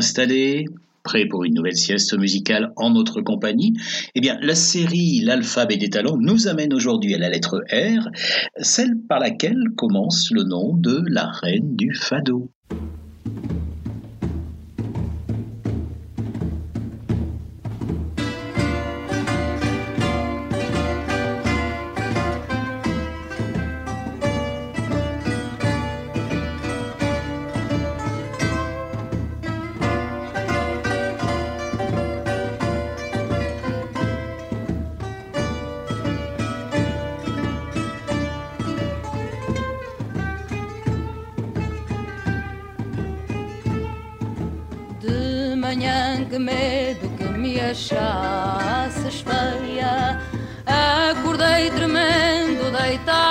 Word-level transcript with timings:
installé 0.00 0.64
Prêt 1.02 1.26
pour 1.26 1.44
une 1.44 1.52
nouvelle 1.54 1.76
sieste 1.76 2.16
musicale 2.16 2.72
en 2.76 2.90
notre 2.90 3.20
compagnie 3.20 3.74
Eh 4.14 4.20
bien, 4.22 4.38
la 4.40 4.54
série 4.54 5.20
L'alphabet 5.20 5.76
des 5.76 5.90
talents 5.90 6.16
nous 6.18 6.48
amène 6.48 6.72
aujourd'hui 6.72 7.14
à 7.14 7.18
la 7.18 7.28
lettre 7.28 7.62
R, 7.70 8.08
celle 8.62 8.96
par 9.08 9.18
laquelle 9.18 9.62
commence 9.76 10.30
le 10.30 10.44
nom 10.44 10.74
de 10.74 11.02
la 11.06 11.26
reine 11.26 11.76
du 11.76 11.94
fado. 11.94 12.50
já 47.88 48.88
se. 48.90 49.10
Acordei 50.66 51.70
tremendo, 51.70 52.70
deitado. 52.70 53.29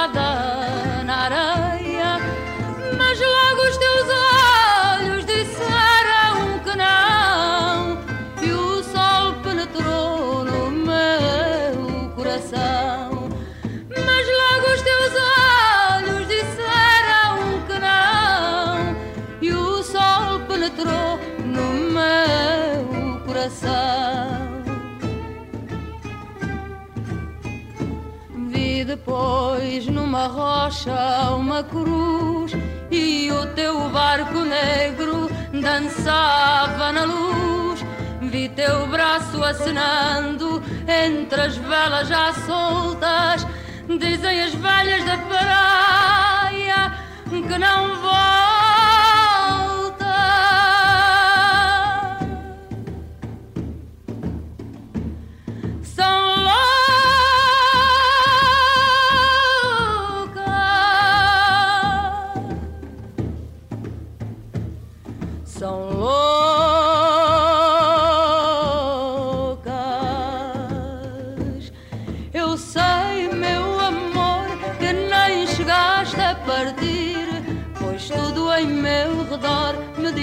Depois 29.00 29.86
numa 29.88 30.28
rocha 30.28 31.32
uma 31.36 31.64
cruz 31.64 32.52
E 32.92 33.32
o 33.32 33.46
teu 33.54 33.90
barco 33.90 34.40
negro 34.40 35.30
dançava 35.62 36.92
na 36.92 37.06
luz. 37.06 37.86
Vi 38.22 38.50
teu 38.50 38.88
braço 38.88 39.42
acenando 39.44 40.62
entre 40.88 41.42
as 41.42 41.56
velas 41.56 42.08
já 42.08 42.34
soltas 42.46 43.48
Dizem 43.88 44.44
as 44.44 44.54
velhas 44.54 45.04
da 45.06 45.18
praia 45.18 46.92
que 47.30 47.58
não 47.58 47.99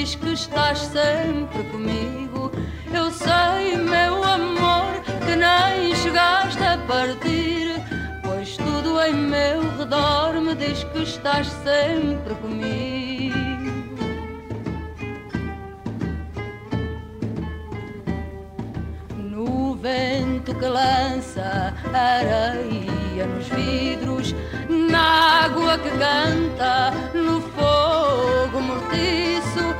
diz 0.06 0.14
que 0.14 0.32
estás 0.32 0.78
sempre 0.78 1.64
comigo. 1.64 2.52
Eu 2.94 3.10
sei, 3.10 3.76
meu 3.76 4.22
amor, 4.22 5.02
que 5.26 5.34
nem 5.34 5.94
chegaste 5.96 6.62
a 6.62 6.78
partir 6.86 7.66
Pois 8.22 8.56
tudo 8.56 9.00
em 9.00 9.14
meu 9.14 9.60
redor 9.76 10.40
me 10.40 10.54
diz 10.54 10.84
que 10.84 11.02
estás 11.02 11.48
sempre 11.64 12.34
comigo. 12.36 13.36
No 19.18 19.74
vento 19.74 20.54
que 20.54 20.66
lança 20.66 21.74
areia 21.92 23.26
nos 23.26 23.48
vidros, 23.48 24.34
na 24.68 25.44
água 25.46 25.78
que 25.78 25.90
canta, 25.90 26.92
no 27.14 27.40
fogo 27.40 28.60
mortiço, 28.60 29.74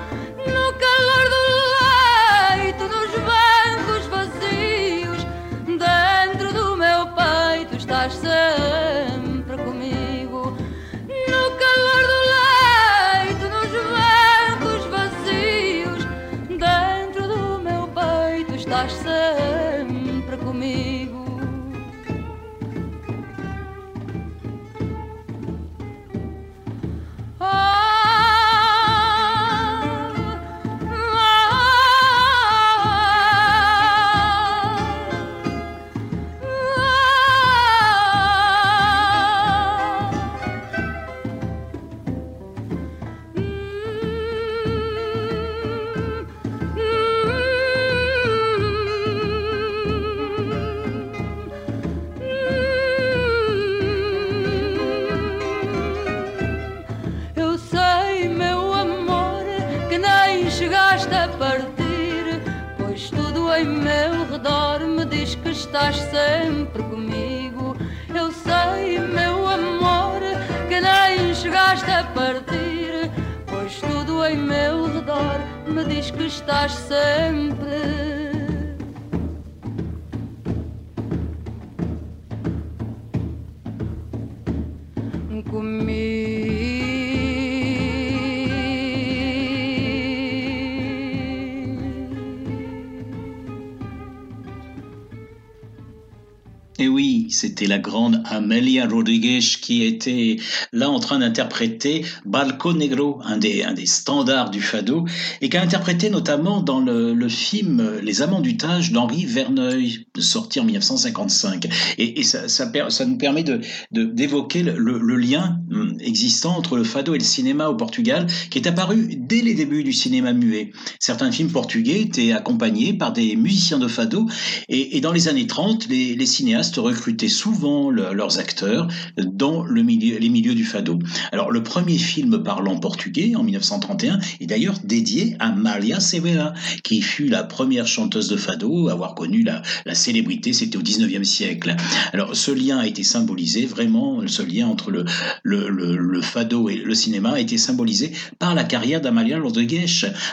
BC. 97.37 97.45
C'était 97.56 97.69
la 97.69 97.79
grande 97.79 98.23
Amelia 98.26 98.87
Rodriguez 98.87 99.38
qui 99.38 99.82
était 99.82 100.37
là 100.73 100.91
en 100.91 101.00
train 101.00 101.20
d'interpréter 101.20 102.05
Balco 102.26 102.75
Negro, 102.75 103.19
un 103.25 103.38
des, 103.38 103.62
un 103.62 103.73
des 103.73 103.87
standards 103.87 104.50
du 104.50 104.61
fado, 104.61 105.06
et 105.41 105.49
qui 105.49 105.56
a 105.56 105.62
interprété 105.62 106.11
notamment 106.11 106.61
dans 106.61 106.81
le, 106.81 107.14
le 107.14 107.29
film 107.31 107.99
Les 108.03 108.20
Amants 108.20 108.43
du 108.43 108.58
Tage 108.58 108.93
d'Henri 108.93 109.25
Verneuil, 109.25 110.06
sorti 110.19 110.61
en 110.61 110.64
1955. 110.64 111.67
Et, 111.97 112.23
ça, 112.25 112.47
ça, 112.47 113.05
nous 113.06 113.17
permet 113.17 113.43
de, 113.43 113.62
d'évoquer 113.91 114.62
le, 114.62 114.99
le, 114.99 115.17
lien 115.17 115.59
hum, 115.73 115.97
existant 116.00 116.59
entre 116.59 116.76
le 116.76 116.85
fado 116.85 117.14
et 117.14 117.19
le 117.19 117.25
cinéma 117.25 117.69
au 117.69 117.75
Portugal, 117.75 118.26
qui 118.50 118.59
est 118.59 118.69
apparu 118.69 119.17
dès 119.17 119.41
les 119.41 119.55
débuts 119.55 119.82
du 119.82 119.94
cinéma 119.94 120.35
muet. 120.35 120.73
Certains 121.00 121.32
films 121.32 121.50
portugais 121.50 122.02
étaient 122.02 122.32
accompagnés 122.32 122.93
par 122.93 123.14
des 123.14 123.35
musiciens 123.35 123.79
de 123.79 123.88
fado, 123.88 124.26
et, 124.69 125.00
dans 125.00 125.12
les 125.12 125.29
années 125.29 125.47
30, 125.47 125.88
les, 125.88 126.14
les 126.14 126.26
cinéastes 126.26 126.76
recrutaient 126.76 127.29
souvent 127.29 127.45
leurs 127.90 128.38
acteurs 128.38 128.88
dans 129.16 129.64
les 129.64 129.82
milieux 129.82 130.54
du 130.54 130.64
fado. 130.64 130.98
Alors 131.32 131.50
le 131.50 131.62
premier 131.62 131.98
film 131.98 132.43
parlant 132.43 132.78
portugais 132.78 133.34
en 133.37 133.43
1931 133.43 134.19
est 134.40 134.46
d'ailleurs 134.46 134.78
dédié 134.84 135.37
à 135.38 135.50
Maria 135.52 136.00
Severa, 136.00 136.54
qui 136.82 137.02
fut 137.02 137.28
la 137.28 137.44
première 137.44 137.87
chanteuse 137.87 138.28
de 138.28 138.37
fado 138.37 138.88
à 138.88 138.93
avoir 138.93 139.14
connu 139.14 139.43
la, 139.43 139.62
célébrité, 139.94 140.52
c'était 140.52 140.76
au 140.76 140.82
19e 140.82 141.25
siècle. 141.25 141.75
Alors 142.12 142.37
ce 142.37 142.50
lien 142.50 142.78
a 142.78 142.87
été 142.87 143.02
symbolisé, 143.02 143.66
vraiment, 143.66 144.26
ce 144.26 144.42
lien 144.42 144.66
entre 144.66 144.90
le, 144.90 146.20
fado 146.22 146.69
et 146.69 146.76
le 146.76 146.94
cinéma 146.94 147.32
a 147.32 147.40
été 147.40 147.58
symbolisé 147.58 148.12
par 148.38 148.54
la 148.54 148.64
carrière 148.64 149.00
d'Amalia 149.00 149.38
Rodrigues. 149.38 149.87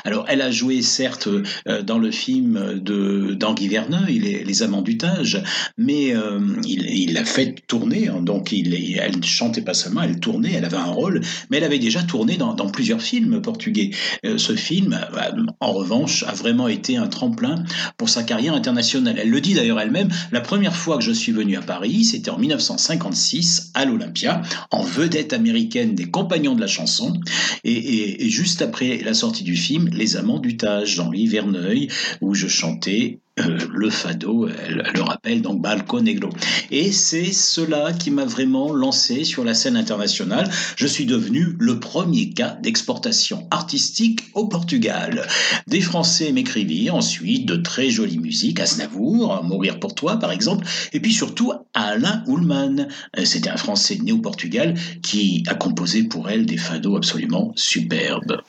Alors 0.04 0.26
elle 0.28 0.42
a 0.42 0.52
joué 0.52 0.82
certes 0.82 1.28
euh, 1.68 1.82
dans 1.84 2.00
le 2.00 2.12
film 2.12 2.80
d'Henri 2.80 3.68
Verneuil, 3.68 4.20
les, 4.20 4.44
les 4.44 4.64
Amants 4.64 4.82
du 4.82 4.98
Tage, 4.98 5.42
mais 5.78 6.16
euh, 6.16 6.40
il 6.66 7.03
l'a 7.12 7.26
fait 7.26 7.56
tourner, 7.68 8.08
hein, 8.08 8.22
donc 8.22 8.54
il, 8.54 8.74
elle 8.98 9.18
ne 9.18 9.24
chantait 9.24 9.62
pas 9.62 9.74
seulement, 9.74 10.04
elle 10.04 10.20
tournait, 10.20 10.54
elle 10.54 10.64
avait 10.64 10.78
un 10.78 10.92
rôle, 10.92 11.20
mais 11.50 11.58
elle 11.58 11.66
avait 11.66 11.80
déjà 11.80 12.02
tourné 12.02 12.38
dans, 12.38 12.54
plusieurs 12.72 13.02
films 13.02 13.42
portugais. 13.42 13.92
Euh, 14.26 14.38
ce 14.38 14.56
film, 14.56 14.94
euh, 14.94 15.46
en 15.60 15.74
revanche, 15.74 16.24
a 16.24 16.34
vraiment 16.34 16.68
été 16.68 16.96
un 16.96 17.08
tremplin 17.08 17.64
pour 17.98 18.10
sa 18.10 18.24
carrière 18.24 18.54
internationale. 18.54 19.18
Elle 19.20 19.30
le 19.30 19.42
dit 19.42 19.54
d'ailleurs 19.54 19.80
elle-même, 19.80 20.10
la 20.32 20.40
première 20.40 20.76
fois 20.76 20.98
que 20.98 21.04
je 21.04 21.12
suis 21.12 21.32
venu 21.32 21.58
à 21.58 21.62
Paris, 21.62 22.06
c'était 22.06 22.30
en 22.30 22.38
1956, 22.38 23.72
à 23.74 23.86
l'Olympia, 23.86 24.42
en 24.72 24.84
vedette 24.84 25.34
américaine 25.34 25.96
des 25.96 26.10
Compagnons 26.10 26.56
de 26.56 26.62
la 26.62 26.68
chanson, 26.68 27.20
et, 27.64 27.72
et, 27.72 28.26
et 28.26 28.30
juste 28.30 28.62
après 28.62 29.02
la 29.04 29.14
sortie 29.14 29.44
du 29.44 29.56
film 29.56 29.90
Les 29.92 30.16
Amants 30.16 30.40
du 30.40 30.56
Tage, 30.56 30.96
Jean-Louis 30.96 31.28
Verneuil, 31.28 31.90
où 32.22 32.34
je 32.34 32.48
chantais 32.48 33.20
euh, 33.40 33.58
le 33.74 33.90
fado, 33.90 34.48
elle, 34.48 34.92
le 34.94 35.02
rappelle, 35.02 35.42
donc 35.42 35.60
Balco 35.60 36.00
Negro. 36.02 36.30
Et 36.70 36.92
c'est 36.92 37.32
cela 37.32 37.92
qui 37.92 38.12
m'a 38.12 38.26
vraiment 38.26 38.72
lancé 38.72 39.24
sur 39.24 39.44
la 39.44 39.56
scène 39.56 39.76
internationale. 39.76 40.50
Je 40.76 40.86
suis 40.86 41.06
devenu 41.06 41.56
le 41.58 41.80
premier 41.80 42.30
cas 42.30 42.58
d'exportation 42.62 43.48
artistique 43.50 44.22
au 44.36 44.48
Portugal. 44.48 45.28
Des 45.68 45.82
Français 45.82 46.32
m'écrivirent 46.32 46.96
ensuite 46.96 47.48
de 47.48 47.56
très 47.56 47.90
jolies 47.90 48.20
musiques, 48.20 48.60
Aznavour, 48.60 49.44
Mourir 49.44 49.80
pour 49.80 49.96
toi 49.96 50.18
par 50.18 50.32
exemple, 50.32 50.68
et 50.94 51.00
puis 51.00 51.14
surtout 51.14 51.54
Alain 51.74 52.24
Ullmann. 52.28 52.88
Euh, 53.18 53.26
c'était 53.26 53.50
un 53.50 53.58
Français 53.58 53.98
né 54.02 54.12
au 54.12 54.20
Portugal 54.20 54.76
qui 55.02 55.44
a 55.48 55.56
composé 55.56 56.04
pour 56.04 56.30
elle 56.30 56.46
des 56.46 56.58
fados 56.58 56.98
absolument 56.98 57.52
superbes. 57.56 58.42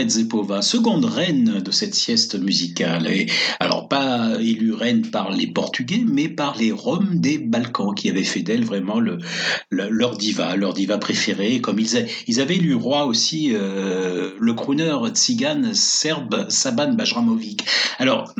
Redzepova, 0.00 0.62
seconde 0.62 1.04
reine 1.04 1.60
de 1.60 1.70
cette 1.70 1.94
sieste 1.94 2.34
musicale. 2.40 3.06
Et 3.06 3.26
alors 3.58 3.86
pas 3.86 4.19
élue 4.40 4.72
reine 4.72 5.02
par 5.10 5.30
les 5.30 5.46
Portugais, 5.46 6.02
mais 6.06 6.28
par 6.28 6.56
les 6.58 6.72
Roms 6.72 7.20
des 7.20 7.38
Balkans, 7.38 7.94
qui 7.94 8.08
avaient 8.08 8.24
fait 8.24 8.42
d'elle 8.42 8.64
vraiment 8.64 9.00
le, 9.00 9.18
le- 9.70 9.88
leur 9.88 10.16
diva, 10.16 10.56
leur 10.56 10.74
diva 10.74 10.98
préférée. 10.98 11.60
Comme 11.60 11.78
ils, 11.78 11.96
a- 11.96 12.02
ils 12.26 12.40
avaient 12.40 12.56
élu 12.56 12.74
roi 12.74 13.06
aussi 13.06 13.50
euh, 13.54 14.32
le 14.38 14.54
crooner 14.54 14.94
tzigane 15.14 15.74
serbe 15.74 16.46
Saban 16.48 16.92
Bajramovic. 16.94 17.64
Alors 17.98 18.34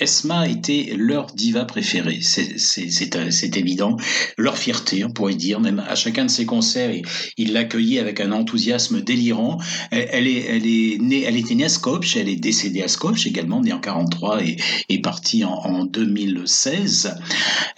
Esma 0.00 0.48
était 0.48 0.94
leur 0.96 1.26
diva 1.26 1.64
préférée, 1.66 2.20
c'est- 2.22 2.58
c'est 2.58 3.56
évident. 3.56 3.96
Leur 4.38 4.56
fierté, 4.56 5.04
on 5.04 5.10
pourrait 5.10 5.34
dire, 5.34 5.60
même 5.60 5.82
à 5.88 5.94
chacun 5.94 6.24
de 6.24 6.30
ses 6.30 6.46
concerts, 6.46 6.90
il- 6.92 7.04
il 7.36 7.52
l'accueillait 7.52 7.98
avec 8.00 8.20
un 8.20 8.32
enthousiasme 8.32 9.02
délirant. 9.02 9.58
Elle, 9.90 10.26
est, 10.26 10.44
elle 10.48 10.66
est 10.66 10.98
née, 11.00 11.22
elle 11.24 11.36
était 11.36 11.54
née 11.54 11.64
à 11.64 11.68
Skopje, 11.68 12.16
elle 12.16 12.28
est 12.28 12.36
décédée 12.36 12.82
à 12.82 12.88
Skopje 12.88 13.26
également, 13.26 13.60
née 13.60 13.72
en 13.72 13.80
43 13.80 14.42
et 14.42 14.56
est 14.88 14.98
en, 15.44 15.54
en 15.64 15.84
2016. 15.84 17.16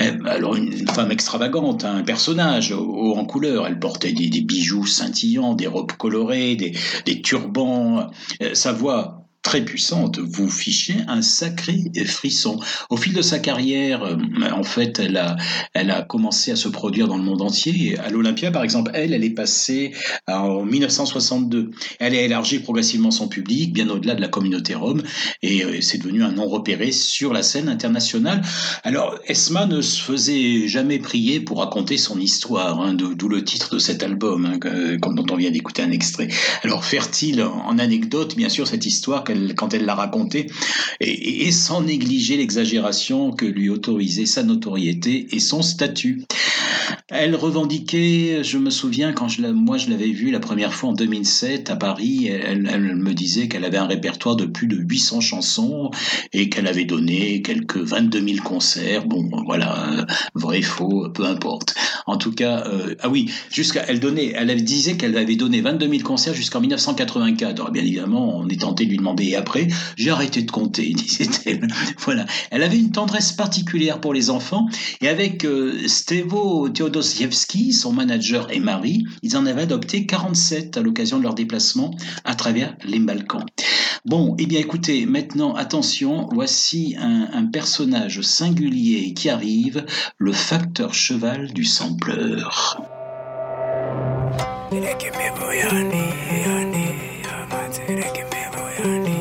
Euh, 0.03 0.19
Alors 0.27 0.57
une, 0.57 0.89
femme 0.89 1.11
extravagante, 1.11 1.85
hein, 1.85 1.97
un 1.97 2.03
personnage 2.03 2.73
haut 2.73 3.15
en 3.17 3.25
couleur. 3.25 3.67
Elle 3.67 3.79
portait 3.79 4.13
des, 4.13 4.41
bijoux 4.41 4.87
scintillants, 4.87 5.55
des 5.55 5.67
robes 5.67 5.93
colorées, 5.93 6.57
des, 6.57 6.73
des 7.07 7.23
turbans. 7.23 8.11
Euh, 8.43 8.55
sa 8.55 8.73
voix 8.73 9.20
très 9.43 9.65
puissante 9.65 10.19
vous 10.19 10.51
fichez 10.51 10.97
un 11.09 11.23
sacré 11.23 11.79
frisson. 12.07 12.61
Au 12.91 12.97
fil 12.97 13.13
de 13.15 13.23
sa 13.23 13.39
carrière, 13.39 14.03
euh, 14.03 14.17
en 14.53 14.63
fait, 14.63 14.99
elle 14.99 15.17
a, 15.17 15.37
elle 15.75 15.91
a 15.91 16.03
commencé 16.03 16.51
à 16.51 16.57
se 16.57 16.69
produire 16.69 17.09
dans 17.09 17.17
le 17.17 17.23
monde 17.23 17.43
entier. 17.43 17.99
À 17.99 18.11
l'Olympia, 18.11 18.51
par 18.51 18.63
exemple, 18.63 18.91
elle, 18.95 19.15
elle 19.15 19.25
est 19.25 19.31
passée 19.31 19.93
en 20.27 20.63
1962. 20.65 21.71
Elle 21.99 22.15
a 22.15 22.21
élargi 22.21 22.59
progressivement 22.59 23.11
son 23.11 23.29
public, 23.29 23.73
bien 23.73 23.89
au-delà 23.89 24.15
de 24.15 24.21
la 24.21 24.29
communauté 24.29 24.75
rome, 24.75 25.03
et 25.43 25.65
euh, 25.65 25.81
c'est 25.81 25.99
devenu 25.99 26.23
un 26.23 26.33
nom 26.33 26.47
repéré 26.49 26.93
sur 26.93 27.33
la 27.33 27.43
scène 27.43 27.69
internationale. 27.69 28.43
Alors, 28.85 29.19
Esma 29.27 29.67
ne 29.67 29.81
se 29.81 30.01
faisait 30.01 30.69
jamais 30.69 30.99
prier 30.99 31.41
pour 31.41 31.59
raconter 31.61 31.97
son 31.97 32.19
histoire, 32.21 32.81
hein, 32.81 32.95
d'o- 32.95 33.15
d'où 33.15 33.29
le 33.29 33.43
titre 33.45 33.75
de 33.75 33.79
cet 33.79 34.03
album, 34.03 34.45
hein, 34.47 34.59
dont 35.15 35.27
on 35.31 35.37
vient 35.37 35.51
d'écouter 35.51 35.83
un 35.83 35.91
extrait. 35.91 36.29
Alors, 36.63 36.85
fertile 36.85 37.43
en 37.43 37.79
anecdote, 37.79 38.37
bien 38.37 38.49
sûr, 38.49 38.67
cette 38.69 38.87
histoire 38.87 39.25
quand 39.55 39.75
elle 39.75 39.85
l'a 39.85 39.95
racontée, 39.95 40.47
et, 41.01 41.51
sans 41.53 41.83
négliger 41.83 42.37
l'exagération 42.37 43.33
que 43.33 43.45
lui 43.45 43.69
autorisait 43.69 44.27
sa 44.27 44.43
notoriété 44.43 45.29
et 45.33 45.41
son 45.41 45.63
statut. 45.63 46.23
Elle 47.09 47.35
revendiquait, 47.35 48.43
je 48.45 48.59
me 48.59 48.71
souviens 48.71 49.13
quand 49.13 49.27
moi 49.53 49.79
je 49.79 49.91
l'avais 49.91 50.11
vue 50.11 50.31
la 50.31 50.39
première 50.39 50.75
fois 50.75 50.91
en 50.91 50.93
2007 50.93 51.71
à 51.71 51.77
Paris, 51.77 52.29
elle, 52.29 52.97
me 52.97 53.13
disait 53.13 53.49
qu'elle 53.49 53.65
avait 53.65 53.79
un 53.79 53.87
répertoire 53.87 54.37
de 54.37 54.45
plus 54.45 54.69
de 54.69 54.77
800 54.77 55.21
chansons 55.21 55.91
et 56.33 56.49
qu'elle 56.49 56.69
avait 56.69 56.85
donné 56.85 57.43
quelques 57.43 57.79
22 57.79 58.29
000 58.35 58.45
concerts. 58.45 59.07
Bon, 59.07 59.29
voilà, 59.45 59.91
euh, 59.93 60.05
vrai, 60.35 60.63
faux, 60.63 61.09
peu 61.13 61.25
importe. 61.25 61.75
En 62.07 62.17
tout 62.17 62.33
cas, 62.33 62.65
euh, 62.67 62.95
ah 63.01 63.09
oui, 63.09 63.31
jusqu'à, 63.51 63.85
elle 63.89 64.01
donnait, 64.01 64.33
elle 64.35 64.63
disait 64.63 64.97
qu'elle 64.97 65.17
avait 65.17 65.37
donné 65.37 65.61
22 65.61 65.89
000 65.89 66.03
concerts 66.03 66.35
jusqu'en 66.35 66.61
1984. 66.61 67.61
Alors 67.61 67.71
bien 67.71 67.83
évidemment, 67.83 68.37
on 68.37 68.49
est 68.49 68.61
tenté 68.61 68.85
de 68.85 68.91
lui 68.91 68.99
demander 68.99 69.20
tombé. 69.21 69.37
Après, 69.37 69.69
j'ai 69.97 70.11
arrêté 70.11 70.43
de 70.43 70.51
compter, 70.51 70.93
disait-elle. 70.95 71.67
voilà. 71.99 72.27
Elle 72.51 72.63
avait 72.63 72.79
une 72.79 72.93
tendresse 72.93 73.33
particulière 73.33 74.01
pour 74.01 74.15
les 74.15 74.31
enfants. 74.31 74.69
Et 75.01 75.09
avec 75.09 75.45
euh, 75.45 75.87
Stevo 75.87 76.69
Teodosiewski, 76.69 77.73
son 77.73 77.93
manager 77.93 78.51
et 78.51 78.61
mari, 78.61 79.05
ils 79.23 79.37
en 79.37 79.47
avaient 79.47 79.63
adopté 79.63 80.07
47 80.07 80.77
à 80.77 80.81
l'occasion 80.81 81.19
de 81.19 81.23
leur 81.23 81.35
déplacement 81.35 81.95
à 82.25 82.35
travers 82.35 82.75
les 82.85 82.99
Balkans. 82.99 83.45
Bon, 84.07 84.35
eh 84.39 84.47
bien 84.47 84.61
écoutez, 84.61 85.05
maintenant 85.07 85.55
attention, 85.55 86.29
voici 86.33 86.97
un, 86.99 87.45
personnage 87.53 88.21
singulier 88.21 89.13
qui 89.13 89.29
arrive, 89.29 89.85
le 90.19 90.33
facteur 90.33 90.95
cheval 90.95 91.53
du 91.53 91.65
sampleur. 91.65 92.81
Me 97.91 98.30
journey. 98.83 99.20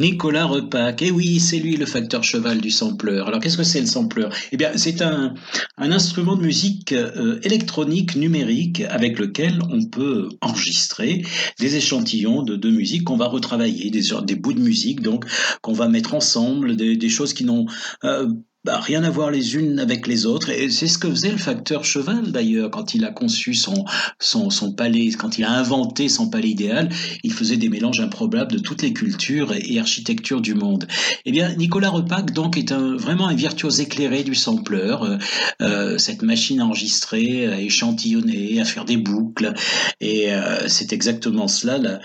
Nicolas 0.00 0.46
Repac, 0.46 1.02
et 1.02 1.08
eh 1.08 1.10
oui, 1.10 1.40
c'est 1.40 1.58
lui 1.58 1.76
le 1.76 1.84
facteur 1.84 2.24
cheval 2.24 2.60
du 2.60 2.70
sampleur. 2.70 3.28
Alors 3.28 3.38
qu'est-ce 3.38 3.58
que 3.58 3.62
c'est 3.62 3.80
le 3.80 3.86
sampleur? 3.86 4.32
Eh 4.50 4.56
bien, 4.56 4.70
c'est 4.76 5.02
un, 5.02 5.34
un, 5.76 5.92
instrument 5.92 6.36
de 6.36 6.42
musique 6.42 6.92
euh, 6.92 7.38
électronique 7.42 8.16
numérique 8.16 8.80
avec 8.88 9.18
lequel 9.18 9.60
on 9.70 9.84
peut 9.84 10.30
enregistrer 10.40 11.22
des 11.58 11.76
échantillons 11.76 12.42
de, 12.42 12.56
de 12.56 12.70
musique 12.70 13.04
qu'on 13.04 13.18
va 13.18 13.26
retravailler, 13.26 13.90
des, 13.90 14.02
des 14.24 14.36
bouts 14.36 14.54
de 14.54 14.60
musique 14.60 15.02
donc 15.02 15.26
qu'on 15.60 15.74
va 15.74 15.88
mettre 15.88 16.14
ensemble, 16.14 16.76
des, 16.76 16.96
des 16.96 17.08
choses 17.10 17.34
qui 17.34 17.44
n'ont 17.44 17.66
euh, 18.04 18.28
bah, 18.62 18.78
rien 18.78 19.04
à 19.04 19.10
voir 19.10 19.30
les 19.30 19.56
unes 19.56 19.78
avec 19.78 20.06
les 20.06 20.26
autres. 20.26 20.50
Et 20.50 20.68
c'est 20.68 20.86
ce 20.86 20.98
que 20.98 21.08
faisait 21.08 21.30
le 21.30 21.38
facteur 21.38 21.82
cheval 21.82 22.30
d'ailleurs 22.30 22.70
quand 22.70 22.92
il 22.92 23.06
a 23.06 23.10
conçu 23.10 23.54
son, 23.54 23.86
son, 24.18 24.72
palais, 24.72 25.10
quand 25.12 25.38
il 25.38 25.44
a 25.44 25.50
inventé 25.50 26.10
son 26.10 26.28
palais 26.28 26.50
idéal. 26.50 26.90
Il 27.24 27.32
faisait 27.32 27.56
des 27.56 27.70
mélanges 27.70 28.00
improbables 28.00 28.52
de 28.52 28.58
toutes 28.58 28.82
les 28.82 28.92
cultures 28.92 29.54
et, 29.54 29.78
architectures 29.78 30.42
du 30.42 30.52
monde. 30.52 30.86
Eh 31.24 31.32
bien, 31.32 31.54
Nicolas 31.54 31.88
Repac 31.88 32.32
donc 32.32 32.58
est 32.58 32.70
un, 32.70 32.96
vraiment 32.96 33.28
un 33.28 33.34
virtuose 33.34 33.80
éclairé 33.80 34.24
du 34.24 34.34
sampleur. 34.34 35.04
Euh, 35.04 35.16
euh 35.62 35.96
cette 35.96 36.22
machine 36.22 36.60
à 36.60 36.66
enregistrer, 36.66 37.46
à 37.46 37.60
échantillonner, 37.60 38.60
à 38.60 38.64
faire 38.66 38.84
des 38.84 38.96
boucles. 38.98 39.54
Et 40.00 40.34
euh, 40.34 40.68
c'est 40.68 40.92
exactement 40.92 41.48
cela 41.48 42.00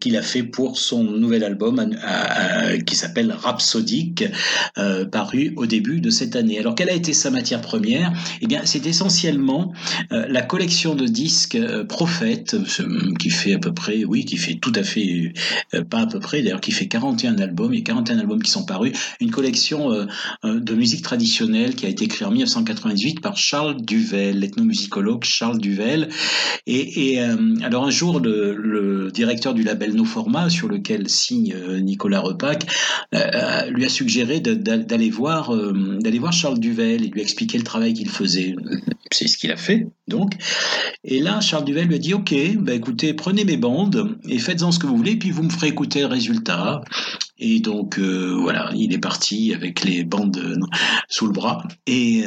qu'il 0.00 0.16
a 0.16 0.22
fait 0.22 0.42
pour 0.42 0.78
son 0.78 1.04
nouvel 1.04 1.44
album 1.44 1.94
qui 2.86 2.96
s'appelle 2.96 3.32
Rhapsodique, 3.32 4.24
paru 5.10 5.51
au 5.56 5.66
début 5.66 6.00
de 6.00 6.10
cette 6.10 6.36
année. 6.36 6.58
Alors 6.58 6.74
quelle 6.74 6.90
a 6.90 6.94
été 6.94 7.12
sa 7.12 7.30
matière 7.30 7.60
première? 7.60 8.12
Eh 8.40 8.46
bien, 8.46 8.62
c'est 8.64 8.86
essentiellement 8.86 9.72
euh, 10.12 10.26
la 10.28 10.42
collection 10.42 10.94
de 10.94 11.06
disques 11.06 11.54
euh, 11.54 11.84
Prophète, 11.84 12.56
qui 13.18 13.30
fait 13.30 13.54
à 13.54 13.58
peu 13.58 13.72
près, 13.72 14.04
oui, 14.04 14.24
qui 14.24 14.36
fait 14.36 14.54
tout 14.54 14.72
à 14.74 14.82
fait, 14.82 15.32
euh, 15.74 15.84
pas 15.84 16.00
à 16.00 16.06
peu 16.06 16.20
près, 16.20 16.42
d'ailleurs, 16.42 16.60
qui 16.60 16.72
fait 16.72 16.88
41 16.88 17.38
albums, 17.38 17.72
a 17.72 17.80
41 17.80 18.18
albums 18.18 18.42
qui 18.42 18.50
sont 18.50 18.64
parus, 18.64 18.92
une 19.20 19.30
collection 19.30 20.06
de 20.44 20.74
musique 20.74 21.02
traditionnelle 21.02 21.74
qui 21.74 21.86
a 21.86 21.88
été 21.88 22.06
créée 22.06 22.26
en 22.26 22.30
1998 22.30 23.20
par 23.20 23.36
Charles 23.36 23.82
Duvel, 23.82 24.40
l'ethnomusicologue 24.40 25.24
Charles 25.24 25.58
Duvel. 25.58 26.08
Et, 26.66 27.18
alors 27.62 27.84
un 27.84 27.90
jour, 27.90 28.20
le, 28.20 28.54
le, 28.54 29.10
directeur 29.10 29.54
du 29.54 29.62
label 29.62 29.94
No 29.94 30.04
Format, 30.04 30.50
sur 30.50 30.68
lequel 30.68 31.08
signe 31.08 31.54
Nicolas 31.80 32.20
Repac, 32.20 32.66
lui 33.70 33.84
a 33.84 33.88
suggéré 33.88 34.40
d'aller 34.40 35.10
voir 35.10 35.41
euh, 35.50 35.98
d'aller 36.00 36.18
voir 36.18 36.32
Charles 36.32 36.58
Duvel 36.58 37.04
et 37.04 37.08
lui 37.08 37.20
expliquer 37.20 37.58
le 37.58 37.64
travail 37.64 37.94
qu'il 37.94 38.08
faisait. 38.08 38.54
C'est 39.10 39.28
ce 39.28 39.36
qu'il 39.36 39.50
a 39.50 39.56
fait, 39.56 39.88
donc. 40.08 40.32
Et 41.04 41.20
là, 41.20 41.40
Charles 41.40 41.64
Duvel 41.64 41.86
lui 41.88 41.96
a 41.96 41.98
dit, 41.98 42.14
OK, 42.14 42.34
bah, 42.56 42.72
écoutez, 42.72 43.12
prenez 43.12 43.44
mes 43.44 43.58
bandes 43.58 44.16
et 44.26 44.38
faites-en 44.38 44.72
ce 44.72 44.78
que 44.78 44.86
vous 44.86 44.96
voulez, 44.96 45.16
puis 45.16 45.30
vous 45.30 45.42
me 45.42 45.50
ferez 45.50 45.68
écouter 45.68 46.00
le 46.00 46.06
résultat. 46.06 46.80
Et 47.44 47.58
donc 47.58 47.98
euh, 47.98 48.36
voilà, 48.40 48.70
il 48.76 48.94
est 48.94 49.00
parti 49.00 49.52
avec 49.52 49.82
les 49.82 50.04
bandes 50.04 50.38
euh, 50.38 50.60
sous 51.08 51.26
le 51.26 51.32
bras. 51.32 51.66
Et, 51.88 52.22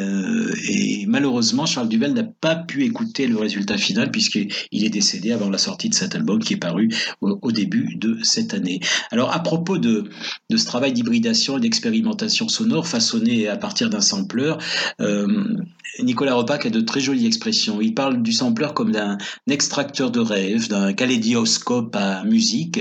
et 0.68 1.06
malheureusement, 1.08 1.66
Charles 1.66 1.88
Duvel 1.88 2.14
n'a 2.14 2.24
pas 2.24 2.56
pu 2.56 2.84
écouter 2.84 3.26
le 3.26 3.38
résultat 3.38 3.78
final 3.78 4.12
puisqu'il 4.12 4.50
est 4.72 4.90
décédé 4.90 5.32
avant 5.32 5.50
la 5.50 5.58
sortie 5.58 5.90
de 5.90 5.96
cet 5.96 6.16
album 6.16 6.40
qui 6.40 6.54
est 6.54 6.58
paru 6.58 6.90
au, 7.22 7.52
début 7.54 7.96
de 7.96 8.20
cette 8.24 8.54
année. 8.54 8.82
Alors 9.12 9.34
à 9.34 9.40
propos 9.40 9.78
de, 9.78 10.10
de 10.50 10.58
ce 10.58 10.66
travail 10.66 10.94
d'hybridation 10.94 11.58
et 11.58 11.62
d'expérimentation 11.62 12.48
sonore 12.48 12.88
façonné 12.88 13.48
à 13.48 13.58
partir 13.58 13.90
d'un 13.90 14.02
sampler, 14.02 14.54
euh, 15.02 15.58
Nicolas 16.04 16.36
Repac 16.36 16.66
a 16.66 16.70
de 16.70 16.82
très 16.82 17.00
jolies 17.00 17.26
expressions. 17.26 17.82
Il 17.82 17.94
parle 17.94 18.22
du 18.22 18.32
sampler 18.32 18.68
comme 18.76 18.92
d'un 18.92 19.18
extracteur 19.50 20.12
de 20.12 20.20
rêve, 20.20 20.68
d'un 20.68 20.94
kaléidoscope 20.94 21.96
à 21.96 22.24
musique, 22.24 22.80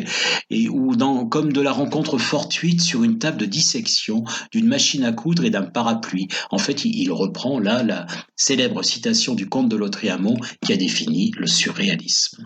et 0.51 0.69
ou 0.69 0.95
comme 1.31 1.53
de 1.53 1.61
la 1.61 1.73
rencontre 1.73 2.19
fortuite 2.19 2.81
sur 2.81 3.05
une 3.05 3.19
table 3.19 3.39
de 3.39 3.47
dissection 3.47 4.25
d'une 4.53 4.67
machine 4.67 5.05
à 5.05 5.13
coudre 5.13 5.45
et 5.45 5.51
d'un 5.51 5.63
parapluie. 5.63 6.29
En 6.51 6.59
fait, 6.59 6.85
il, 6.85 7.13
reprend 7.13 7.61
là 7.61 7.83
la 7.83 8.07
célèbre 8.35 8.83
citation 8.83 9.35
du 9.35 9.49
comte 9.49 9.69
de 9.69 9.77
Lautréamont 9.77 10.37
qui 10.65 10.73
a 10.73 10.77
défini 10.77 11.33
le 11.37 11.47
surréalisme. 11.47 12.45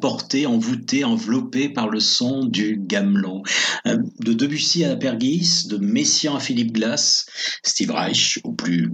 Porté, 0.00 0.46
envoûté, 0.46 1.04
enveloppé 1.04 1.68
par 1.68 1.88
le 1.88 2.00
son 2.00 2.44
du 2.44 2.78
gamelon. 2.80 3.42
Euh, 3.86 3.98
de 4.20 4.32
Debussy 4.32 4.84
à 4.84 4.96
Pergis, 4.96 5.66
de 5.68 5.78
Messiaen 5.78 6.36
à 6.36 6.40
Philippe 6.40 6.72
Glass, 6.72 7.26
Steve 7.62 7.90
Reich, 7.90 8.38
ou 8.44 8.52
plus 8.52 8.92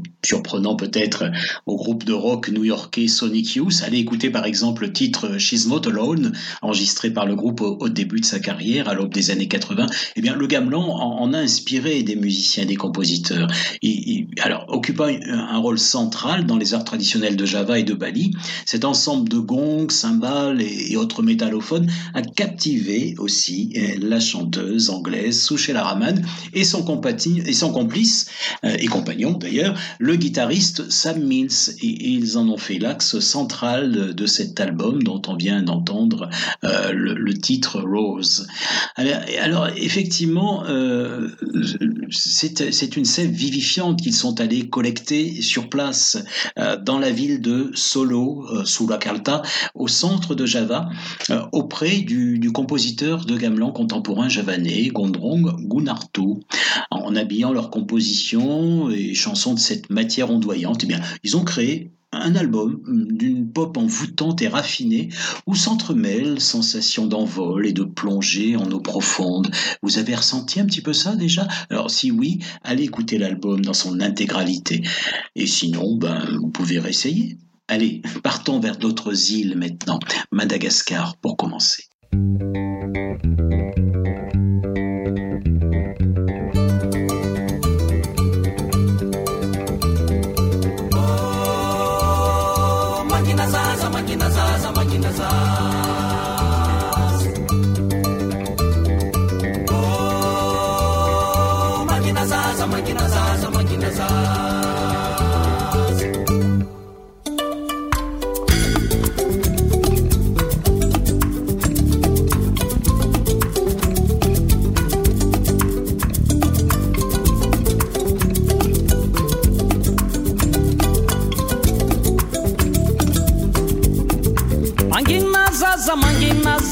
peut-être 0.74 1.24
au 1.66 1.76
groupe 1.76 2.04
de 2.04 2.14
rock 2.14 2.48
new-yorkais 2.48 3.08
Sonic 3.08 3.54
Youth. 3.54 3.82
Allez 3.84 3.98
écouter 3.98 4.30
par 4.30 4.46
exemple 4.46 4.84
le 4.84 4.92
titre 4.92 5.38
She's 5.38 5.66
Not 5.66 5.86
Alone, 5.86 6.32
enregistré 6.62 7.10
par 7.10 7.26
le 7.26 7.36
groupe 7.36 7.60
au, 7.60 7.88
début 7.90 8.20
de 8.20 8.24
sa 8.24 8.40
carrière, 8.40 8.88
à 8.88 8.94
l'aube 8.94 9.12
des 9.12 9.30
années 9.30 9.48
80. 9.48 9.86
Eh 10.16 10.20
bien, 10.22 10.34
le 10.34 10.46
gamelon 10.46 10.90
en, 10.90 11.32
a 11.34 11.38
inspiré 11.38 12.02
des 12.02 12.16
musiciens, 12.16 12.64
des 12.64 12.76
compositeurs. 12.76 13.48
alors, 14.40 14.64
occupant 14.68 15.08
un 15.28 15.58
rôle 15.58 15.78
central 15.78 16.46
dans 16.46 16.56
les 16.56 16.72
arts 16.74 16.84
traditionnels 16.84 17.36
de 17.36 17.44
Java 17.44 17.78
et 17.78 17.82
de 17.82 17.94
Bali, 17.94 18.32
cet 18.64 18.84
ensemble 18.84 19.28
de 19.28 19.38
gongs, 19.38 19.90
cymbales 19.90 20.62
et, 20.62 20.96
autres 20.96 21.22
métallophones 21.22 21.90
a 22.14 22.22
captivé 22.22 23.14
aussi 23.18 23.72
euh, 23.76 23.96
la 24.00 24.20
chanteuse 24.20 24.90
anglaise 24.90 25.42
Souchela 25.42 25.82
Rahman 25.82 26.24
et 26.52 26.64
son, 26.64 26.84
et 27.26 27.52
son 27.52 27.72
complice 27.72 28.26
euh, 28.64 28.76
et 28.78 28.86
compagnon 28.86 29.32
d'ailleurs, 29.32 29.76
le 29.98 30.14
guitariste 30.16 30.53
Sam 30.60 31.22
Mills. 31.22 31.76
Et, 31.82 32.10
ils 32.10 32.38
en 32.38 32.48
ont 32.48 32.56
fait 32.56 32.78
l'axe 32.78 33.18
central 33.18 34.14
de, 34.14 34.26
cet 34.26 34.60
album 34.60 35.02
dont 35.02 35.20
on 35.28 35.36
vient 35.36 35.62
d'entendre 35.62 36.30
euh, 36.64 36.92
le, 36.92 37.34
titre 37.34 37.80
Rose. 37.80 38.46
Alors, 38.96 39.68
effectivement, 39.76 40.64
c'est 42.10 42.96
une 42.96 43.04
sève 43.04 43.30
vivifiante 43.30 44.00
qu'ils 44.00 44.14
sont 44.14 44.40
allés 44.40 44.68
collecter 44.68 45.42
sur 45.42 45.68
place 45.68 46.18
dans 46.84 46.98
la 46.98 47.10
ville 47.10 47.40
de 47.40 47.70
Solo, 47.74 48.46
euh, 48.50 48.64
sous 48.64 48.88
la 48.88 48.98
Calta, 48.98 49.42
au 49.74 49.88
centre 49.88 50.34
de 50.34 50.46
Java, 50.46 50.88
euh, 51.30 51.42
auprès 51.52 52.00
du, 52.00 52.40
compositeur 52.52 53.24
de 53.24 53.36
gamelan 53.36 53.72
contemporain 53.72 54.28
javanais, 54.28 54.88
Gondrong 54.88 55.56
Gunartu. 55.68 56.40
En 56.90 57.16
habillant 57.16 57.52
leurs 57.52 57.70
compositions 57.70 58.90
et 58.90 59.14
chansons 59.14 59.54
de 59.54 59.58
cette 59.58 59.90
matière 59.90 60.30
eh 60.52 60.86
bien, 60.86 61.00
ils 61.22 61.36
ont 61.36 61.44
créé 61.44 61.92
un 62.12 62.34
album 62.36 62.80
d'une 63.10 63.50
pop 63.50 63.76
envoûtante 63.76 64.40
et 64.42 64.48
raffinée 64.48 65.08
où 65.46 65.54
s'entremêlent 65.54 66.40
sensations 66.40 67.06
d'envol 67.06 67.66
et 67.66 67.72
de 67.72 67.84
plongée 67.84 68.56
en 68.56 68.70
eau 68.70 68.80
profonde. 68.80 69.50
Vous 69.82 69.98
avez 69.98 70.14
ressenti 70.14 70.60
un 70.60 70.66
petit 70.66 70.80
peu 70.80 70.92
ça 70.92 71.16
déjà? 71.16 71.48
Alors 71.70 71.90
si 71.90 72.10
oui, 72.10 72.38
allez 72.62 72.84
écouter 72.84 73.18
l'album 73.18 73.62
dans 73.62 73.74
son 73.74 74.00
intégralité. 74.00 74.82
Et 75.34 75.46
sinon, 75.46 75.96
ben, 75.96 76.24
vous 76.40 76.50
pouvez 76.50 76.78
réessayer. 76.78 77.38
Allez, 77.66 78.02
partons 78.22 78.60
vers 78.60 78.76
d'autres 78.76 79.32
îles 79.32 79.56
maintenant. 79.56 79.98
Madagascar 80.30 81.16
pour 81.16 81.36
commencer. 81.36 81.84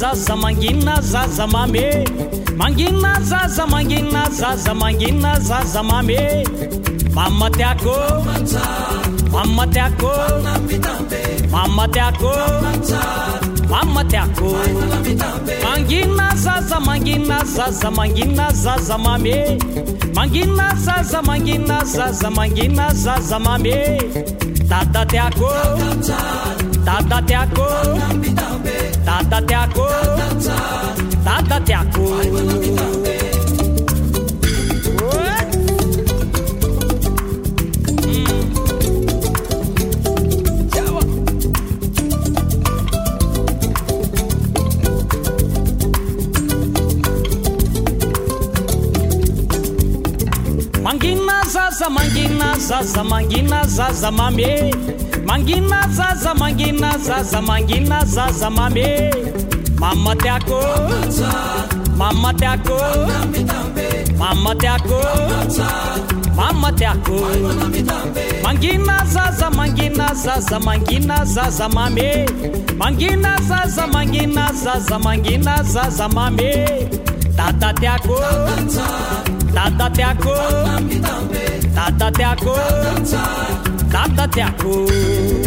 zaza 0.02 0.36
mangina 0.36 1.00
zaza 1.00 1.46
mame. 1.46 2.04
Mangina 2.56 3.20
zaza 3.22 3.66
mangina 3.66 4.28
zaza 4.30 4.74
mangina 4.74 5.38
zaza 5.38 5.82
mame. 5.82 6.44
Mama 7.14 7.48
tiako 7.50 7.94
mama 9.32 9.64
tiako 9.66 10.10
mama 11.52 11.86
tiako 11.88 12.32
mama 13.70 14.04
tiako 14.04 14.50
mangina 15.64 16.34
zaza 16.34 16.80
mangina 16.80 17.44
zaza 17.44 17.90
mangina 17.90 18.50
zaza 18.52 18.98
mame. 18.98 19.58
Mangina 20.14 20.74
zaza 20.84 21.22
mangina 21.22 21.84
zaza 21.84 22.30
mangina 22.30 22.92
zaza 22.94 23.38
mame. 23.38 24.00
Dada 24.68 25.06
tiako 25.06 25.50
dada 26.84 27.22
tiako 27.22 27.66
tata 29.12 29.38
tiako 29.48 29.86
tata 31.24 31.56
tiako 31.66 32.04
mangina 50.82 51.42
zaza 51.52 51.90
mangina 51.90 52.58
zaza 52.58 53.04
mangina 53.04 53.66
zaza 53.66 54.10
mame 54.10 54.74
mangina 55.32 55.88
zaza 55.88 56.34
mangina 56.34 56.98
zaza 56.98 57.40
mangina 57.42 58.04
zaza 58.04 58.50
mame. 58.50 59.10
Mama 59.80 60.14
tiako. 60.16 60.60
Mama 61.96 62.34
tiako. 62.34 62.76
Mama 64.18 64.54
tiako. 64.54 65.00
Mama 66.36 66.72
tiako. 66.72 67.16
Mangina 68.42 69.04
zaza 69.06 69.50
mangina 69.50 70.14
zaza 70.14 70.60
mangina 70.60 71.24
zaza 71.24 71.68
mame. 71.68 72.26
Mangina 72.76 73.38
zaza 73.48 73.86
mangina 73.86 74.52
zaza 74.52 74.98
mangina 74.98 75.62
zaza 75.62 76.08
mame. 76.08 76.66
Tata 77.36 77.72
tiako. 77.72 78.20
Tata 79.54 79.90
tiako. 79.90 80.34
Tata 81.74 82.10
tiako. 82.12 82.54
nada 83.92 84.26
te 84.26 84.42
apura. 84.42 85.41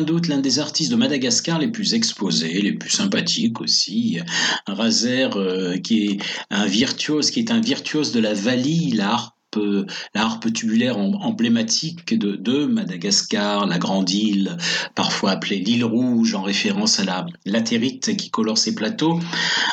Doute 0.00 0.28
l'un 0.28 0.38
des 0.38 0.58
artistes 0.58 0.90
de 0.90 0.96
Madagascar 0.96 1.58
les 1.58 1.68
plus 1.68 1.94
exposés, 1.94 2.62
les 2.62 2.72
plus 2.72 2.90
sympathiques 2.90 3.60
aussi. 3.60 4.20
Razer 4.66 5.36
euh, 5.36 5.76
qui 5.78 6.06
est 6.06 6.18
un 6.50 6.66
virtuose, 6.66 7.30
qui 7.30 7.40
est 7.40 7.50
un 7.50 7.60
virtuose 7.60 8.12
de 8.12 8.20
la 8.20 8.34
valie, 8.34 8.92
la 8.92 9.34
la 9.56 10.22
harpe 10.22 10.52
tubulaire 10.52 10.98
em- 10.98 11.16
emblématique 11.20 12.18
de, 12.18 12.36
de 12.36 12.66
Madagascar, 12.66 13.66
la 13.66 13.78
grande 13.78 14.10
île, 14.10 14.56
parfois 14.94 15.32
appelée 15.32 15.58
l'île 15.58 15.84
rouge 15.84 16.34
en 16.34 16.42
référence 16.42 17.00
à 17.00 17.04
la 17.04 17.26
latérite 17.46 18.16
qui 18.16 18.30
colore 18.30 18.58
ses 18.58 18.74
plateaux. 18.74 19.18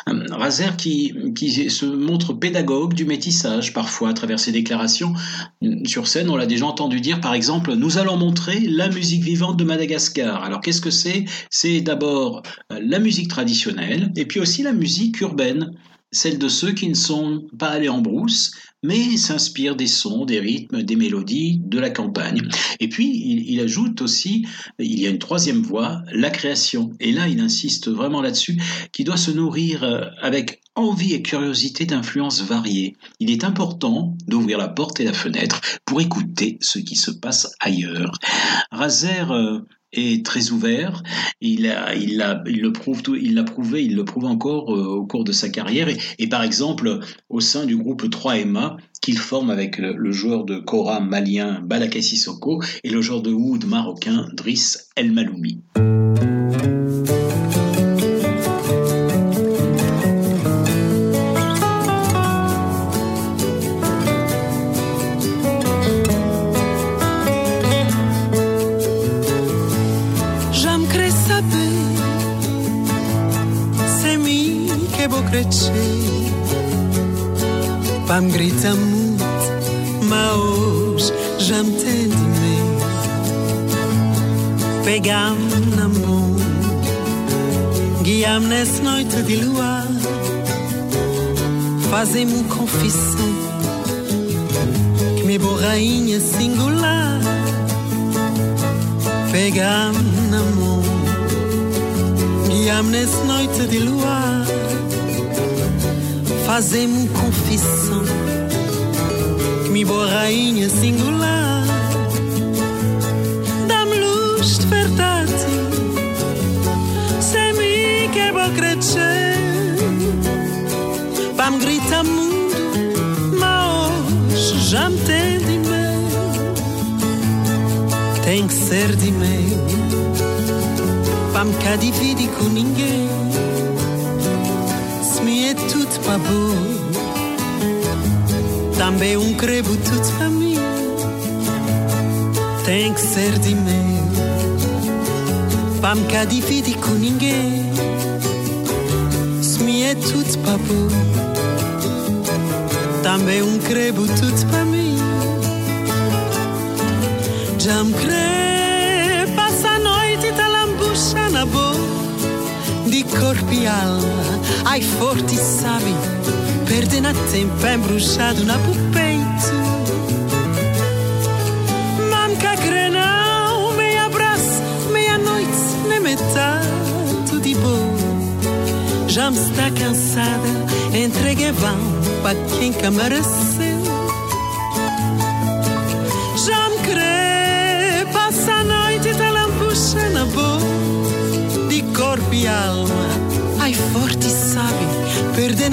Euh, 0.09 0.25
Razer 0.31 0.77
qui, 0.77 1.13
qui 1.35 1.69
se 1.69 1.85
montre 1.85 2.33
pédagogue 2.33 2.93
du 2.93 3.05
métissage 3.05 3.73
parfois 3.73 4.09
à 4.09 4.13
travers 4.13 4.39
ses 4.39 4.51
déclarations. 4.51 5.13
Sur 5.85 6.07
scène, 6.07 6.29
on 6.29 6.35
l'a 6.35 6.45
déjà 6.45 6.65
entendu 6.65 7.01
dire, 7.01 7.21
par 7.21 7.33
exemple, 7.33 7.73
nous 7.73 7.97
allons 7.97 8.17
montrer 8.17 8.59
la 8.59 8.89
musique 8.89 9.23
vivante 9.23 9.57
de 9.57 9.63
Madagascar. 9.63 10.43
Alors 10.43 10.61
qu'est-ce 10.61 10.81
que 10.81 10.91
c'est? 10.91 11.25
C'est 11.49 11.81
d'abord 11.81 12.43
euh, 12.71 12.79
la 12.81 12.99
musique 12.99 13.29
traditionnelle 13.29 14.11
et 14.15 14.25
puis 14.25 14.39
aussi 14.39 14.63
la 14.63 14.73
musique 14.73 15.21
urbaine, 15.21 15.71
celle 16.11 16.39
de 16.39 16.47
ceux 16.47 16.71
qui 16.71 16.87
ne 16.87 16.95
sont 16.95 17.45
pas 17.59 17.67
allés 17.67 17.89
en 17.89 17.99
brousse, 17.99 18.51
mais 18.83 19.17
s'inspirent 19.17 19.75
des 19.75 19.87
sons, 19.87 20.25
des 20.25 20.39
rythmes, 20.39 20.83
des 20.83 20.95
mélodies 20.95 21.59
de 21.63 21.79
la 21.79 21.89
campagne. 21.89 22.47
Et 22.79 22.89
puis, 22.89 23.07
il, 23.07 23.49
il 23.49 23.59
ajoute 23.59 24.01
aussi, 24.01 24.45
il 24.79 24.99
y 24.99 25.07
a 25.07 25.09
une 25.09 25.19
troisième 25.19 25.61
voie, 25.61 26.01
la 26.11 26.29
création. 26.29 26.91
Et 26.99 27.11
là, 27.11 27.27
il 27.27 27.39
insiste 27.39 27.89
vraiment 27.89 28.21
là-dessus, 28.21 28.61
qui 28.91 29.03
doit 29.03 29.17
se 29.17 29.31
nourrir 29.31 29.83
euh, 29.83 30.01
avec 30.21 30.61
envie 30.75 31.13
et 31.13 31.21
curiosité 31.21 31.85
d'influences 31.85 32.43
variées. 32.43 32.95
Il 33.19 33.31
est 33.31 33.43
important 33.43 34.15
d'ouvrir 34.27 34.59
la 34.59 34.67
porte 34.67 34.99
et 34.99 35.05
la 35.05 35.13
fenêtre 35.13 35.59
pour 35.85 35.99
écouter 36.01 36.57
ce 36.61 36.79
qui 36.79 36.95
se 36.95 37.11
passe 37.11 37.51
ailleurs. 37.59 38.11
Razer 38.71 39.31
euh, 39.31 39.59
est 39.97 40.25
très 40.25 40.51
ouvert. 40.51 41.03
Il, 41.41 41.73
il, 41.95 42.43
il 42.47 42.61
le 42.61 42.71
prouve, 42.71 43.01
tout, 43.01 43.15
il 43.15 43.35
l'a 43.35 43.43
prouvé, 43.43 43.83
il 43.83 43.95
le 43.95 44.05
prouve 44.05 44.25
encore 44.25 44.73
euh, 44.73 44.85
au 44.85 45.05
cours 45.05 45.23
de 45.23 45.31
sa 45.31 45.49
carrière. 45.49 45.87
Et, 46.19 46.27
par 46.27 46.43
exemple, 46.43 46.99
au 47.29 47.39
sein 47.39 47.65
du 47.65 47.75
groupe 47.75 48.03
3MA, 48.03 48.77
qu'il 49.01 49.17
forme 49.17 49.49
avec 49.49 49.77
le, 49.77 50.11
joueur 50.11 50.43
de 50.43 50.57
Kora 50.57 50.99
malien 50.99 51.61
Balaka 51.63 52.01
Sissoko 52.01 52.61
et 52.83 52.89
le 52.89 53.01
joueur 53.01 53.21
de 53.21 53.31
oud 53.31 53.65
marocain 53.65 54.27
Driss 54.33 54.89
El 54.95 55.11
Maloumi. 55.11 55.61
Zemmour 92.17 92.47
confessant 92.47 93.26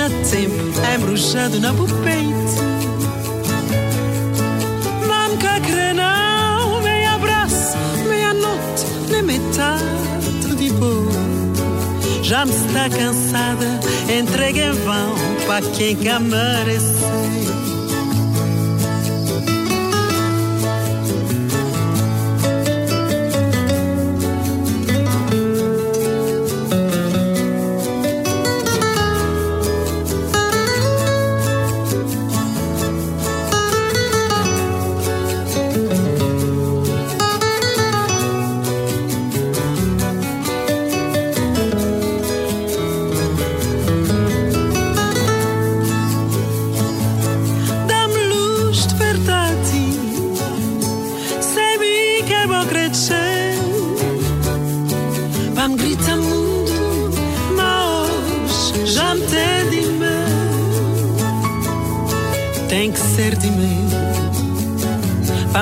perdendo 0.05 0.31
tempo, 0.31 0.55
embruxado 0.95 1.61
na 1.61 1.73
peito. 1.73 2.55
Manca 5.07 5.61
crenão, 5.61 6.83
meia 6.83 7.15
abraço, 7.15 7.77
meia 8.09 8.35
noite, 8.35 8.87
nem 9.11 9.23
metade 9.23 10.57
de 10.57 10.71
boa. 10.73 11.13
Já 12.23 12.45
me 12.45 12.53
está 12.53 12.89
cansada, 12.91 13.81
entrega 14.13 14.67
em 14.67 14.73
vão 14.73 15.15
para 15.47 15.65
quem 15.71 15.97
quer 15.97 16.21
merecer. 16.21 17.54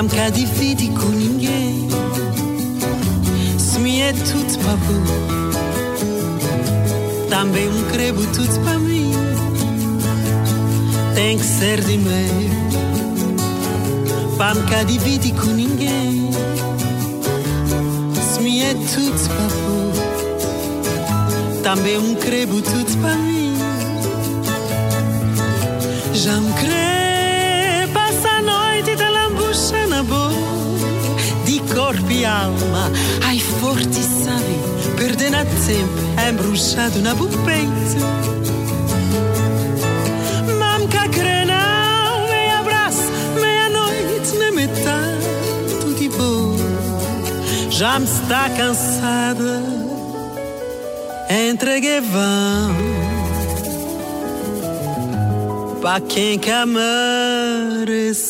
Pas 0.03 0.31
me 0.31 0.91
com 0.91 1.07
ninguém. 1.07 1.87
Se 3.57 3.79
me 3.79 4.01
é 4.01 4.11
tudo 4.11 4.59
para 4.59 4.75
vous, 4.75 5.07
também 7.29 7.69
um 7.69 7.83
crebo 7.91 8.21
tudo 8.33 8.59
para 8.65 8.79
mim. 8.79 9.13
Tem 11.15 11.37
que 11.37 11.45
ser 11.45 11.79
de 11.81 11.97
mim. 11.97 12.49
Pas 14.37 14.57
me 14.57 14.83
dividir 14.83 15.33
com 15.35 15.47
ninguém. 15.47 16.31
Se 18.33 18.41
me 18.41 18.61
é 18.61 18.73
tudo 18.73 19.29
para 19.29 19.47
vous, 19.47 19.93
também 21.63 21.97
um 21.97 22.15
crebo 22.15 22.61
tudo 22.61 22.97
para 23.01 23.15
mim. 23.15 23.32
Corpo 32.33 32.39
e 32.39 32.41
alma, 32.41 32.91
ai 33.25 33.39
forte 33.39 34.01
sabe, 34.01 34.59
perdendo 34.97 35.37
tempo, 35.65 35.93
embruxado 36.29 36.99
na 37.01 37.13
peito. 37.45 37.71
Mamca 40.59 41.07
crenão, 41.09 42.27
meia 42.27 42.59
abraço, 42.59 43.11
meia-noite, 43.39 44.37
na 44.37 44.51
tudo 45.69 45.93
de 45.95 46.09
boa. 46.09 46.57
Já 47.69 47.99
me 47.99 48.05
está 48.05 48.49
cansada, 48.49 49.61
entreguei 51.29 52.01
vão 52.01 52.93
para 55.81 55.99
quem 56.01 56.39
quer 56.39 56.65
merecer. 56.65 58.23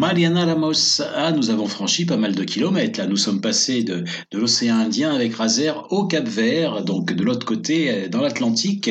Mariana 0.00 0.46
Ramos, 0.46 1.02
ah, 1.14 1.30
nous 1.30 1.50
avons 1.50 1.66
franchi 1.66 2.06
pas 2.06 2.16
mal 2.16 2.34
de 2.34 2.42
kilomètres. 2.42 2.98
Là, 2.98 3.06
nous 3.06 3.18
sommes 3.18 3.42
passés 3.42 3.84
de, 3.84 4.04
l'océan 4.32 4.76
Indien 4.76 5.14
avec 5.14 5.34
Razer 5.34 5.74
au 5.90 6.06
Cap 6.06 6.26
Vert, 6.26 6.82
donc 6.82 7.12
de 7.12 7.22
l'autre 7.22 7.44
côté, 7.44 7.90
euh, 7.90 8.08
dans 8.08 8.22
l'Atlantique. 8.22 8.88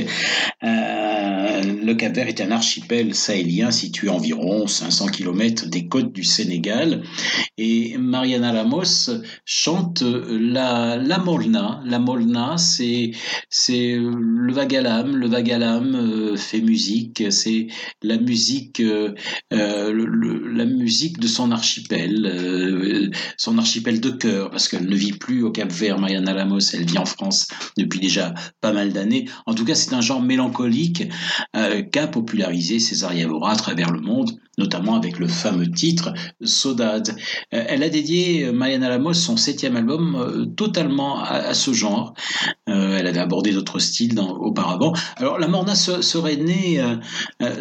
Euh, 0.63 0.98
le 1.83 1.93
Cap 1.93 2.15
Vert 2.15 2.27
est 2.27 2.41
un 2.41 2.51
archipel 2.51 3.15
sahélien 3.15 3.71
situé 3.71 4.09
environ 4.09 4.67
500 4.67 5.07
km 5.07 5.67
des 5.67 5.87
côtes 5.87 6.13
du 6.13 6.23
Sénégal. 6.23 7.03
Et 7.57 7.97
Mariana 7.97 8.51
Ramos 8.51 9.09
chante 9.45 10.01
la, 10.01 10.97
la 10.97 11.17
Molna. 11.17 11.81
La 11.85 11.99
Molna, 11.99 12.57
c'est, 12.57 13.11
le 13.69 14.53
vagalam. 14.53 15.15
Le 15.15 15.27
vagalam 15.27 15.95
euh, 15.95 16.37
fait 16.37 16.61
musique. 16.61 17.23
C'est 17.29 17.67
la 18.01 18.17
musique, 18.17 18.79
euh, 18.81 19.13
la 19.51 20.65
musique 20.65 21.19
de 21.19 21.27
son 21.27 21.51
archipel, 21.51 22.25
euh, 22.25 23.09
son 23.37 23.57
archipel 23.57 23.99
de 23.99 24.09
cœur, 24.09 24.49
parce 24.51 24.67
qu'elle 24.67 24.87
ne 24.87 24.95
vit 24.95 25.13
plus 25.13 25.43
au 25.43 25.51
Cap 25.51 25.71
Vert, 25.71 25.99
Mariana 25.99 26.33
Lamos, 26.33 26.59
elle 26.73 26.85
vit 26.85 26.97
en 26.97 27.05
France 27.05 27.47
depuis 27.77 27.99
déjà 27.99 28.33
pas 28.61 28.71
mal 28.71 28.93
d'années. 28.93 29.25
En 29.45 29.53
tout 29.53 29.65
cas, 29.65 29.75
c'est 29.75 29.93
un 29.93 30.01
genre 30.01 30.21
mélancolique 30.21 31.03
euh, 31.55 31.68
qu'a 31.91 32.07
popularisé 32.07 32.79
César 32.79 33.13
Yavora 33.13 33.51
à 33.51 33.55
travers 33.55 33.91
le 33.91 33.99
monde, 33.99 34.31
notamment 34.57 34.95
avec 34.95 35.19
le 35.19 35.27
fameux 35.27 35.69
titre 35.69 36.13
Sodade. 36.43 37.15
Euh, 37.53 37.63
elle 37.67 37.83
a 37.83 37.89
dédié, 37.89 38.51
Mariana 38.51 38.89
Lamos, 38.89 39.13
son 39.13 39.37
septième 39.37 39.75
album 39.75 40.53
totalement 40.55 41.21
à, 41.23 41.53
ce 41.53 41.73
genre. 41.73 42.13
elle 42.67 43.07
avait 43.07 43.19
abordé 43.19 43.51
d'autres 43.51 43.79
styles 43.79 44.19
auparavant. 44.19 44.93
Alors, 45.17 45.39
la 45.39 45.47
Morna 45.47 45.75
serait 45.75 46.37
née, 46.37 46.83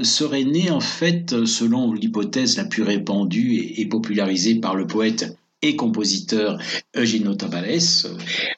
serait 0.03 0.45
née 0.45 0.71
en 0.71 0.81
fait, 0.81 1.45
selon 1.45 1.93
l'hypothèse 1.93 2.57
la 2.57 2.65
plus 2.65 2.83
répandue, 2.83 3.73
et, 3.77 3.87
popularisé 3.87 4.57
par 4.57 4.75
le 4.75 4.87
poète 4.87 5.38
et 5.63 5.77
compositeur 5.77 6.59
Eugenio 6.97 7.35
Tavares, 7.35 8.07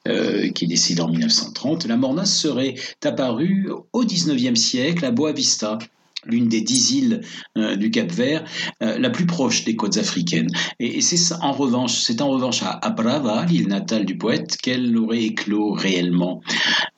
euh, 0.08 0.48
qui 0.50 0.64
est 0.64 0.68
décédé 0.68 1.00
en 1.00 1.08
1930, 1.08 1.86
la 1.86 1.96
morna 1.96 2.24
serait 2.24 2.74
apparue 3.04 3.70
au 3.92 4.04
XIXe 4.04 4.58
siècle 4.58 5.04
à 5.04 5.10
Boa 5.10 5.32
Vista, 5.32 5.78
l'une 6.26 6.48
des 6.48 6.60
dix 6.60 6.92
îles 6.92 7.22
euh, 7.56 7.76
du 7.76 7.90
Cap 7.90 8.10
Vert, 8.12 8.44
euh, 8.82 8.98
la 8.98 9.08
plus 9.08 9.24
proche 9.24 9.64
des 9.64 9.76
côtes 9.76 9.96
africaines. 9.96 10.50
Et, 10.78 11.00
c'est 11.00 11.34
en 11.40 11.52
revanche, 11.52 12.00
c'est 12.00 12.20
en 12.20 12.28
revanche 12.28 12.62
à, 12.62 12.90
Brava, 12.90 13.46
l'île 13.46 13.68
natale 13.68 14.04
du 14.04 14.18
poète, 14.18 14.58
qu'elle 14.58 14.94
aurait 14.98 15.22
éclos 15.22 15.72
réellement. 15.72 16.42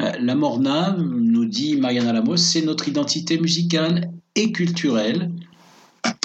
la 0.00 0.34
Morna, 0.34 0.96
nous 0.98 1.44
dit 1.44 1.76
Mariana 1.76 2.12
Lamos, 2.12 2.38
c'est 2.38 2.62
notre 2.62 2.88
identité 2.88 3.38
musicale 3.38 4.10
et 4.34 4.50
culturelle 4.50 5.30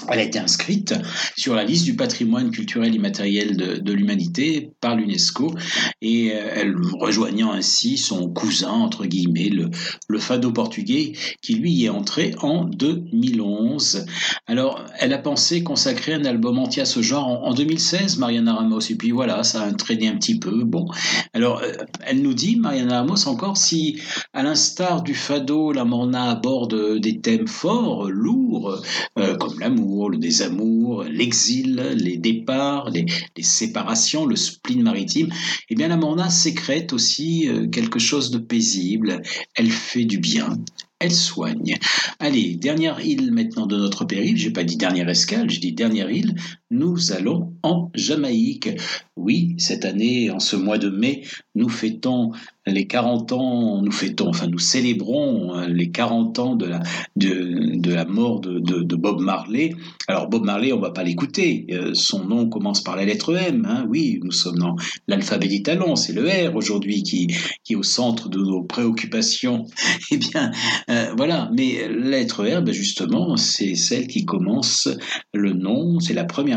elle 0.10 0.20
a 0.20 0.24
été 0.24 0.40
inscrite 0.40 0.94
sur 1.36 1.56
la 1.56 1.64
liste 1.64 1.86
du 1.86 1.96
patrimoine 1.96 2.52
culturel 2.52 2.94
immatériel 2.94 3.58
de, 3.58 3.94
l'humanité 3.94 4.72
par 4.80 4.96
l'UNESCO 4.96 5.54
et 6.02 6.32
euh, 6.34 6.52
elle 6.54 6.76
rejoignant 7.00 7.52
ainsi 7.52 7.98
son 7.98 8.30
cousin, 8.30 8.70
entre 8.70 9.06
guillemets, 9.06 9.50
le, 9.50 9.70
le 10.08 10.20
fado 10.20 10.52
portugais, 10.52 11.14
qui 11.42 11.56
lui 11.56 11.86
est 11.86 11.90
entré 11.90 12.36
en 12.42 12.66
2011. 12.66 14.06
Alors, 14.46 14.84
elle 15.00 15.14
a 15.14 15.18
pensé 15.18 15.64
consacrer 15.64 16.14
un 16.14 16.26
album 16.26 16.60
entier 16.60 16.84
à 16.84 16.86
ce 16.86 17.02
genre 17.02 17.28
en, 17.28 17.54
2016, 17.54 18.18
Mariana 18.18 18.56
Ramos, 18.56 18.80
et 18.80 18.96
puis 18.96 19.12
voilà, 19.12 19.44
ça 19.44 19.64
a 19.64 19.72
traîné 19.74 20.08
un 20.08 20.16
petit 20.18 20.38
peu. 20.38 20.64
Bon, 20.64 20.86
alors, 21.34 21.62
euh, 21.64 21.72
elle 22.06 22.22
nous 22.22 22.34
dit, 22.34 22.58
Mariana 22.58 23.00
Ramos, 23.00 23.28
encore, 23.28 23.58
si 23.58 24.00
à 24.34 24.44
l'instar 24.44 25.02
du 25.02 25.16
fado, 25.16 25.72
la 25.72 25.86
Morna 25.86 26.30
aborde 26.30 27.00
des 27.00 27.20
thèmes 27.20 27.48
forts, 27.48 28.10
lourds, 28.10 28.82
euh, 29.18 29.36
comme 29.38 29.60
l'amour, 29.60 29.97
le 30.06 30.18
désamour, 30.18 31.04
l'exil, 31.04 31.76
les 31.96 32.18
départs, 32.18 32.90
les, 32.92 33.06
séparations, 33.42 34.26
le 34.26 34.36
spleen 34.36 34.84
maritime, 34.84 35.30
eh 35.70 35.76
bien 35.76 35.88
la 35.88 35.98
Morna 35.98 36.30
sécrète 36.30 36.94
aussi 36.94 37.50
euh, 37.50 37.68
quelque 37.68 38.00
chose 38.00 38.32
de 38.32 38.38
paisible. 38.38 39.22
Elle 39.56 39.72
fait 39.72 40.06
du 40.06 40.20
bien, 40.20 40.58
elle 41.00 41.14
soigne. 41.14 41.78
Allez, 42.20 42.56
dernière 42.56 43.00
île 43.00 43.32
maintenant 43.32 43.68
de 43.68 43.78
notre 43.78 44.06
périple. 44.06 44.40
J'ai 44.40 44.52
pas 44.52 44.64
dit 44.64 44.78
dernière 44.78 45.10
escale, 45.10 45.50
j'ai 45.50 45.60
dit 45.60 45.74
dernière 45.74 46.10
île. 46.10 46.36
Nous 46.70 47.14
allons 47.14 47.54
en 47.64 47.90
Jamaïque. 47.96 48.70
Oui, 49.16 49.56
cette 49.58 49.86
année, 49.86 50.30
en 50.32 50.40
ce 50.40 50.58
mois 50.58 50.78
de 50.78 50.90
mai, 50.90 51.24
nous 51.56 51.70
fêtons 51.70 52.34
les 52.68 52.86
40 52.86 53.32
ans, 53.32 53.82
nous 53.82 53.92
fêtons, 53.92 54.28
enfin 54.28 54.48
nous 54.48 54.60
célébrons 54.60 55.56
euh, 55.56 55.68
les 55.68 55.90
40 55.90 56.40
ans 56.40 56.56
de 56.56 56.66
la, 56.66 56.82
de, 57.16 57.92
la 57.92 58.06
mort 58.06 58.42
de, 58.42 58.96
Bob 58.96 59.22
Marley. 59.22 59.74
Alors 60.08 60.28
Bob 60.28 60.44
Marley, 60.44 60.74
on 60.74 60.80
va 60.80 60.92
pas 60.92 61.04
l'écouter. 61.04 61.66
Euh, 61.72 61.94
son 61.94 62.26
nom 62.26 62.50
commence 62.50 62.82
par 62.84 62.96
la 62.96 63.06
lettre 63.06 63.36
M. 63.36 63.66
Hein. 63.68 63.86
Oui, 63.90 64.20
nous 64.24 64.32
sommes 64.32 64.58
dans 64.58 64.76
l'alphabet 65.08 65.48
des 65.48 65.64
talents. 65.64 65.96
C'est 65.96 66.14
le 66.14 66.28
R 66.28 66.56
aujourd'hui 66.56 67.04
qui, 67.04 67.28
qui 67.64 67.74
est 67.74 67.76
au 67.78 67.84
centre 67.84 68.30
de 68.30 68.40
nos 68.40 68.64
préoccupations. 68.64 69.66
Eh 70.10 70.18
bien, 70.18 70.52
euh, 70.90 71.14
voilà. 71.18 71.50
Mais 71.54 71.88
la 71.90 72.20
lettre 72.20 72.46
R, 72.46 72.62
ben 72.62 72.74
justement, 72.74 73.36
c'est 73.36 73.76
celle 73.76 74.08
qui 74.08 74.26
commence 74.26 74.88
le 75.34 75.52
nom. 75.54 76.00
C'est 76.00 76.14
la 76.14 76.24
première 76.24 76.57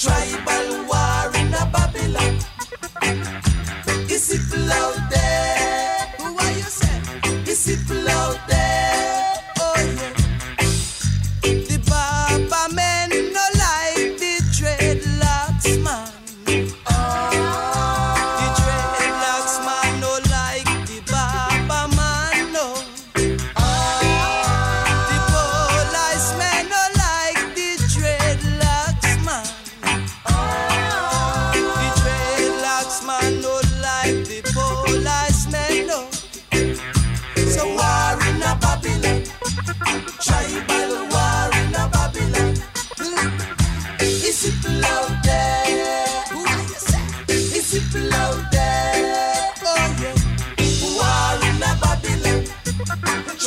Tribal 0.00 0.86
war 0.86 1.30
in 1.36 1.52
a 1.52 1.66
Babylon. 1.70 2.38
Is 4.08 4.30
it 4.32 4.58
loud? 4.58 5.09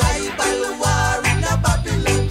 tribal 0.04 0.80
war 0.80 1.24
in 1.32 1.44
a 1.44 1.58
Babylon. 1.64 2.23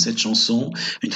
Cette 0.00 0.18
chanson, 0.18 0.72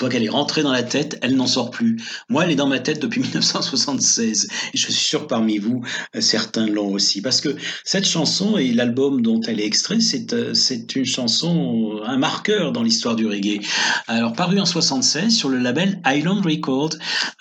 qu'elle 0.09 0.25
est 0.25 0.29
rentrée 0.29 0.63
dans 0.63 0.73
la 0.73 0.83
tête, 0.83 1.19
elle 1.23 1.37
n'en 1.37 1.47
sort 1.47 1.71
plus. 1.71 1.97
Moi, 2.29 2.45
elle 2.45 2.51
est 2.51 2.57
dans 2.57 2.69
ma 2.69 2.81
tête 2.81 3.01
depuis 3.01 3.21
1976. 3.25 4.49
Et 4.73 4.77
je 4.77 4.83
suis 4.83 4.93
sûr 4.93 5.27
parmi 5.27 5.59
vous, 5.59 5.83
euh, 6.15 6.21
certains 6.21 6.67
l'ont 6.67 6.93
aussi. 6.93 7.21
Parce 7.21 7.41
que 7.41 7.57
cette 7.85 8.07
chanson 8.07 8.57
et 8.57 8.73
l'album 8.73 9.23
dont 9.23 9.41
elle 9.47 9.61
est 9.61 9.67
extraite, 9.67 10.03
c'est, 10.03 10.33
euh, 10.33 10.55
c'est 10.55 10.97
une 10.97 11.05
chanson, 11.05 12.01
un 12.05 12.17
marqueur 12.17 12.73
dans 12.73 12.83
l'histoire 12.83 13.17
du 13.17 13.27
reggae. 13.27 13.61
Alors, 14.07 14.33
paru 14.33 14.61
en 14.61 14.67
76 14.67 15.35
sur 15.35 15.49
le 15.49 15.59
label 15.59 16.01
Island 16.07 16.45
Record, 16.45 16.91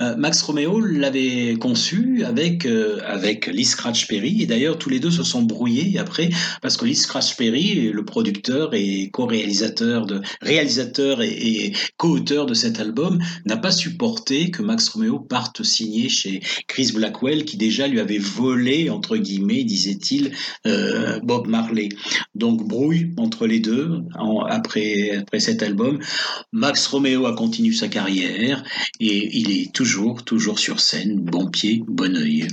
euh, 0.01 0.15
Max 0.15 0.41
Romeo 0.41 0.79
l'avait 0.79 1.55
conçu 1.59 2.23
avec, 2.25 2.65
euh, 2.65 2.99
avec 3.05 3.47
Lee 3.47 3.65
Scratch 3.65 4.07
Perry. 4.07 4.41
Et 4.41 4.45
d'ailleurs, 4.45 4.77
tous 4.77 4.89
les 4.89 4.99
deux 4.99 5.11
se 5.11 5.23
sont 5.23 5.41
brouillés 5.41 5.97
après, 5.99 6.29
parce 6.61 6.77
que 6.77 6.85
Lee 6.85 6.95
Scratch 6.95 7.35
Perry, 7.35 7.91
le 7.91 8.05
producteur 8.05 8.73
et 8.73 9.09
co-réalisateur 9.11 10.05
de 10.05 10.21
réalisateur 10.41 11.21
et, 11.21 11.29
et 11.29 11.73
co-auteur 11.97 12.45
de 12.45 12.52
cet 12.53 12.79
album, 12.79 13.19
n'a 13.45 13.57
pas 13.57 13.71
supporté 13.71 14.51
que 14.51 14.61
Max 14.61 14.89
Romeo 14.89 15.19
parte 15.19 15.63
signer 15.63 16.09
chez 16.09 16.41
Chris 16.67 16.91
Blackwell, 16.93 17.45
qui 17.45 17.57
déjà 17.57 17.87
lui 17.87 17.99
avait 17.99 18.17
volé 18.17 18.89
entre 18.89 19.17
guillemets, 19.17 19.63
disait-il, 19.63 20.31
euh, 20.67 21.19
Bob 21.23 21.47
Marley. 21.47 21.89
Donc 22.35 22.63
brouille 22.63 23.13
entre 23.17 23.47
les 23.47 23.59
deux 23.59 24.01
après 24.49 25.11
après 25.11 25.39
cet 25.39 25.63
album. 25.63 25.99
Max 26.51 26.87
Romeo 26.87 27.25
a 27.25 27.35
continué 27.35 27.73
sa 27.73 27.87
carrière 27.87 28.63
et 28.99 29.37
il 29.37 29.51
est 29.51 29.73
toujours 29.73 30.23
toujours 30.23 30.59
sur 30.59 30.79
scène, 30.79 31.19
bon 31.19 31.49
pied, 31.49 31.83
bon 31.87 32.15
oeil. 32.15 32.47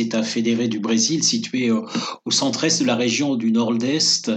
États 0.00 0.22
fédérés 0.22 0.68
du 0.68 0.78
Brésil, 0.78 1.22
situé 1.22 1.70
au, 1.70 1.86
au 2.24 2.30
centre-est 2.30 2.80
de 2.80 2.86
la 2.86 2.96
région 2.96 3.36
du 3.36 3.52
nord-est. 3.52 4.30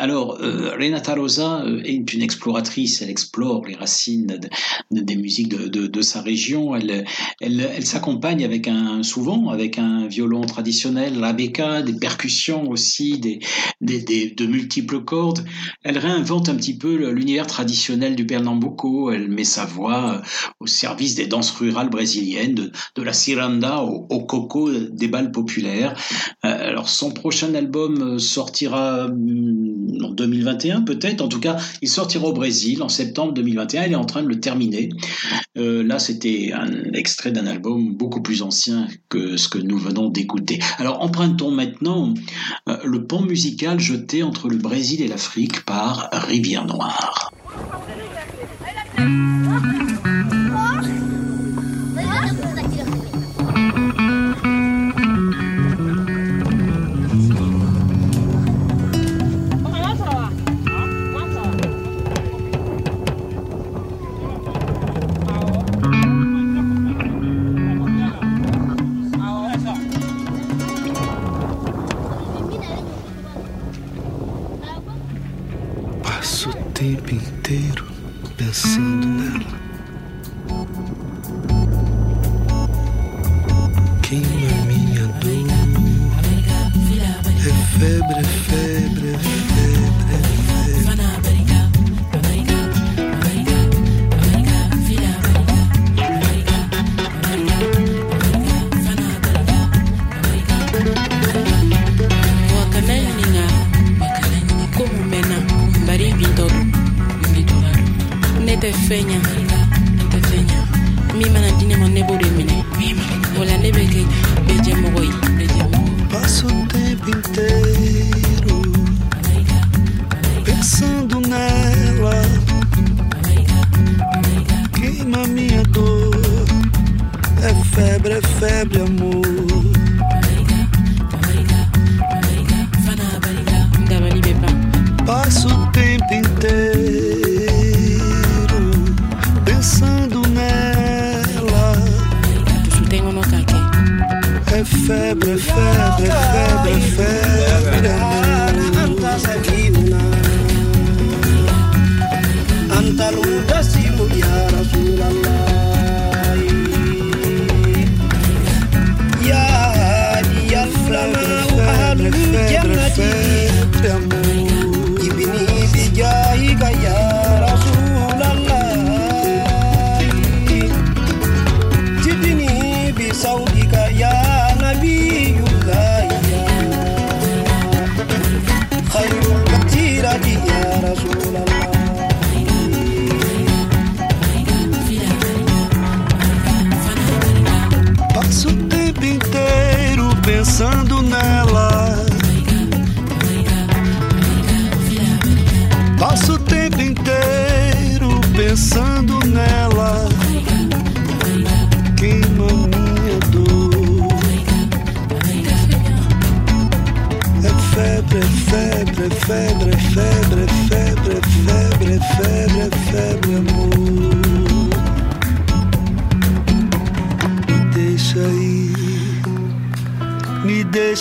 Alors, 0.00 0.38
euh, 0.40 0.70
Renata 0.78 1.14
Rosa 1.14 1.62
euh, 1.66 1.82
est 1.84 2.14
une 2.14 2.22
exploratrice, 2.22 3.02
elle 3.02 3.10
explore 3.10 3.66
les 3.66 3.74
racines 3.74 4.24
de- 4.26 4.48
de- 4.90 5.02
des 5.02 5.14
musiques 5.16 5.48
de, 5.50 5.86
de- 5.86 6.00
sa 6.00 6.22
région. 6.22 6.74
Elle, 6.74 7.04
elle, 7.42 7.60
elle 7.76 7.84
s'accompagne 7.84 8.42
avec 8.42 8.66
un, 8.66 9.02
souvent 9.02 9.50
avec 9.50 9.78
un 9.78 10.06
violon 10.06 10.40
traditionnel, 10.40 11.20
la 11.20 11.34
beca, 11.34 11.82
des 11.82 11.92
percussions 11.92 12.70
aussi, 12.70 13.18
des, 13.18 13.40
des, 13.82 14.00
des- 14.00 14.30
de 14.30 14.46
multiples 14.46 15.04
cordes. 15.04 15.44
Elle 15.84 15.98
réinvente 15.98 16.48
un 16.48 16.54
petit 16.54 16.78
peu 16.78 17.10
l'univers 17.10 17.46
traditionnel 17.46 18.16
du 18.16 18.24
Pernambuco. 18.24 19.10
Elle 19.10 19.28
met 19.28 19.44
sa 19.44 19.66
voix 19.66 20.14
euh, 20.14 20.22
au 20.60 20.66
service 20.66 21.14
des 21.14 21.26
danses 21.26 21.50
rurales 21.50 21.90
brésiliennes, 21.90 22.54
de, 22.54 22.72
de 22.94 23.02
la 23.02 23.12
ciranda 23.12 23.82
au, 23.82 24.06
au 24.08 24.20
coco 24.24 24.70
des 24.72 25.08
balles 25.08 25.30
populaires. 25.30 25.92
Alors 26.42 26.88
son 26.88 27.10
prochain 27.10 27.54
album 27.54 28.18
sortira 28.18 29.04
hum, 29.04 29.89
en 30.02 30.10
2021 30.10 30.82
peut-être. 30.82 31.20
En 31.20 31.28
tout 31.28 31.40
cas, 31.40 31.56
il 31.82 31.88
sortira 31.88 32.26
au 32.26 32.32
Brésil 32.32 32.82
en 32.82 32.88
septembre 32.88 33.32
2021. 33.34 33.82
Elle 33.82 33.92
est 33.92 33.96
en 33.96 34.04
train 34.04 34.22
de 34.22 34.28
le 34.28 34.40
terminer. 34.40 34.90
Euh, 35.58 35.82
là, 35.82 35.98
c'était 35.98 36.52
un 36.52 36.92
extrait 36.92 37.32
d'un 37.32 37.46
album 37.46 37.94
beaucoup 37.94 38.22
plus 38.22 38.42
ancien 38.42 38.86
que 39.08 39.36
ce 39.36 39.48
que 39.48 39.58
nous 39.58 39.78
venons 39.78 40.08
d'écouter. 40.08 40.60
Alors 40.78 41.02
empruntons 41.02 41.50
maintenant 41.50 42.14
euh, 42.68 42.76
le 42.84 43.06
pont 43.06 43.22
musical 43.22 43.80
jeté 43.80 44.22
entre 44.22 44.48
le 44.48 44.56
Brésil 44.56 45.02
et 45.02 45.08
l'Afrique 45.08 45.64
par 45.64 46.08
Rivière 46.12 46.66
Noire. 46.66 47.32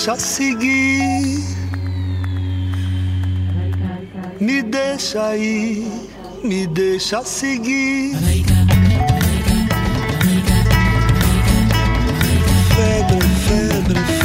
Deixa 0.10 0.26
seguir, 0.26 1.45
me 4.39 4.64
deixa 4.64 5.38
ir, 5.38 5.86
me 6.43 6.66
deixa 6.66 7.24
seguir. 7.24 8.16
Febre, 12.76 13.20
febre, 13.45 13.99
febre, 13.99 14.18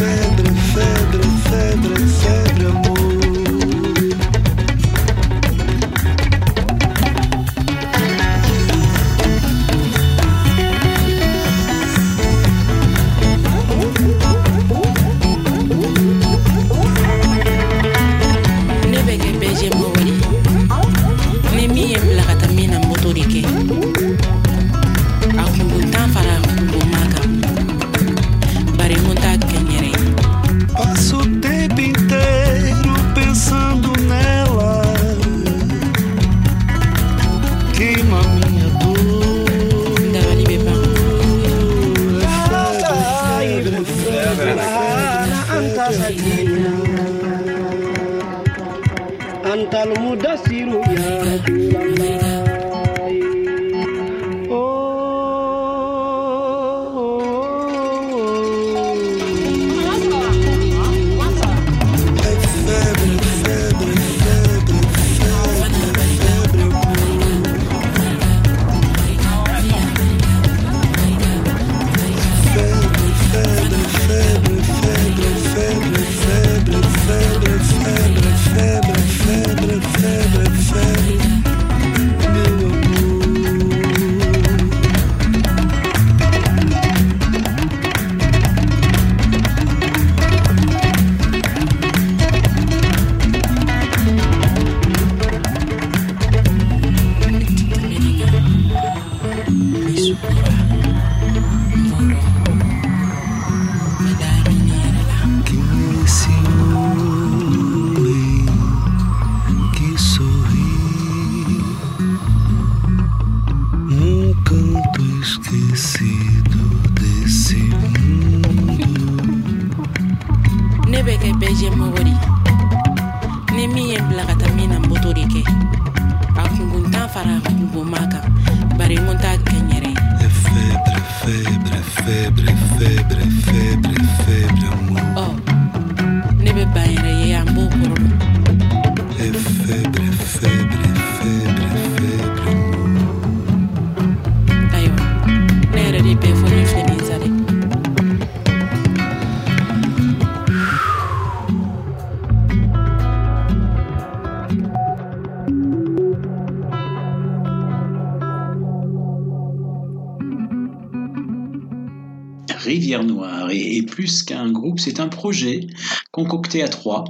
projet 165.24 165.68
concocté 166.12 166.62
à 166.62 166.68
trois. 166.68 167.04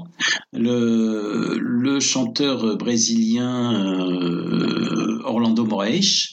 Le, 0.52 1.98
chanteur 1.98 2.76
brésilien 2.76 3.74
euh, 3.74 5.20
Orlando 5.24 5.64
Moraes, 5.64 6.28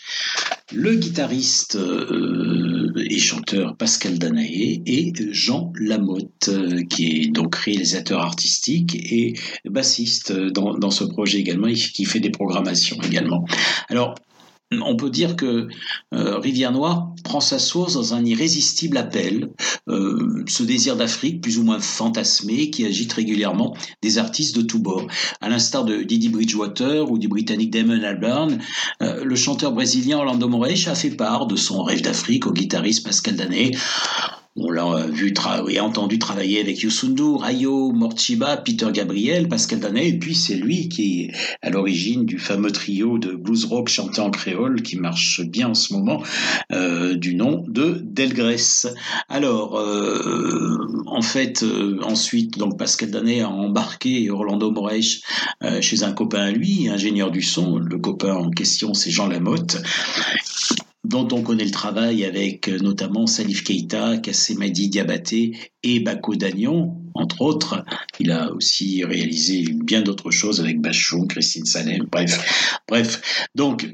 le 0.72 0.94
guitariste 0.94 1.76
euh, 1.76 2.94
et 3.10 3.18
chanteur 3.18 3.76
Pascal 3.78 4.20
Danaé 4.20 4.84
et 4.86 5.12
Jean 5.32 5.74
Lamotte, 5.80 6.50
euh, 6.50 6.84
qui 6.88 7.08
est 7.08 7.28
donc 7.32 7.56
réalisateur 7.56 8.22
artistique 8.22 8.96
et 8.96 9.34
bassiste 9.66 10.32
dans, 10.32 10.76
dans 10.78 10.92
ce 10.92 11.04
projet 11.04 11.40
également, 11.40 11.66
et 11.66 11.74
qui 11.74 12.06
fait 12.06 12.20
des 12.20 12.30
programmations 12.30 12.98
également. 13.02 13.44
Alors, 13.90 14.14
on 14.80 14.96
peut 14.96 15.10
dire 15.10 15.36
que 15.36 15.68
euh, 16.14 16.38
Rivière 16.38 16.72
Noire 16.72 17.14
prend 17.24 17.42
sa 17.42 17.60
source 17.60 17.94
dans 17.94 18.14
un 18.14 18.24
irrésistible 18.24 18.98
appel, 18.98 19.50
euh, 19.90 20.44
ce 20.48 20.64
désir 20.64 20.96
d'Afrique 20.96 21.42
plus 21.42 21.58
ou 21.58 21.64
moins 21.64 21.80
fantasmé 21.80 22.70
qui 22.70 22.86
agite 22.86 23.12
régulièrement 23.12 23.76
des 24.02 24.18
artistes 24.18 24.56
de 24.56 24.62
tous 24.62 24.80
bords. 24.80 25.08
À 25.42 25.50
l'instar 25.50 25.84
de 25.84 26.04
Didi 26.04 26.30
Bridgewater 26.30 27.10
ou 27.12 27.18
du 27.18 27.28
britannique 27.28 27.72
Damon 27.72 28.04
Albarn, 28.04 28.60
euh, 29.02 29.24
le 29.24 29.36
chanteur 29.36 29.74
brésilien 29.74 30.20
Orlando 30.20 30.48
Moraes 30.48 30.88
a 30.88 30.96
fait 30.96 31.12
part 31.12 31.48
de 31.48 31.56
son 31.56 31.84
rêve 31.84 32.02
d'Afrique 32.02 32.48
au 32.48 32.52
guitariste 32.52 33.06
Pascal 33.06 33.36
Danet. 33.36 33.72
On 34.58 34.70
l'a 34.70 35.08
vu 35.08 35.32
tra- 35.32 35.70
et 35.70 35.80
entendu 35.80 36.20
travailler 36.20 36.60
avec 36.60 36.82
Youssou 36.82 37.08
N'Dour, 37.08 37.46
Ayo, 37.46 37.94
Morchiba, 37.94 38.58
Peter 38.58 38.88
Gabriel, 38.92 39.48
Pascal 39.48 39.80
Danet, 39.80 40.10
et 40.10 40.20
puis 40.20 40.36
c'est 40.36 40.56
lui 40.56 40.90
qui 40.90 41.22
est 41.22 41.32
à 41.62 41.70
l'origine 41.70 42.26
du 42.26 42.38
fameux 42.38 42.72
trio 42.72 43.18
de 43.18 43.32
blues 43.32 43.64
rock 43.64 43.88
chanté 43.88 44.20
en 44.20 44.30
créole 44.30 44.82
qui 44.82 44.98
marche 44.98 45.42
bien 45.42 45.70
en 45.70 45.74
ce 45.74 45.94
moment, 45.94 46.22
euh, 46.74 47.16
du 47.16 47.36
nom 47.36 47.64
de 47.70 48.02
Delgrès. 48.04 48.88
Alors, 49.30 49.80
euh, 49.80 50.78
en 51.06 51.22
fait, 51.22 51.64
euh, 51.64 52.00
ensuite, 52.04 52.58
donc 52.58 52.78
Pascal 52.78 53.10
Danet 53.10 53.42
a 53.42 53.50
embarqué 53.50 54.30
Orlando 54.30 54.70
Moraes 54.70 55.22
euh, 55.64 55.80
chez 55.82 56.04
un 56.04 56.12
copain 56.12 56.52
lui, 56.52 56.90
ingénieur 56.90 57.32
du 57.32 57.42
son. 57.42 57.78
Le 57.78 57.98
copain 58.00 58.36
en 58.36 58.50
question, 58.50 58.94
c'est 58.94 59.12
Jean 59.12 59.28
Lamotte 59.28 59.82
dont 61.12 61.28
on 61.34 61.44
connaît 61.44 61.66
le 61.66 61.72
travail 61.72 62.24
avec 62.24 62.70
euh, 62.70 62.80
notamment 62.80 63.28
Salif 63.28 63.64
Keita, 63.64 64.18
Kassemadi 64.18 64.90
Diabaté 64.90 65.58
et 65.84 66.00
Bako 66.00 66.36
Dagnon, 66.36 67.02
entre 67.14 67.42
autres. 67.42 67.84
Il 68.20 68.32
a 68.32 68.52
aussi 68.54 69.04
réalisé 69.04 69.66
bien 69.84 70.02
d'autres 70.02 70.32
choses 70.32 70.62
avec 70.62 70.80
Bachon, 70.82 71.28
Christine 71.28 71.66
Salem, 71.66 72.08
bref. 72.10 72.80
Bref, 72.88 73.48
donc 73.56 73.94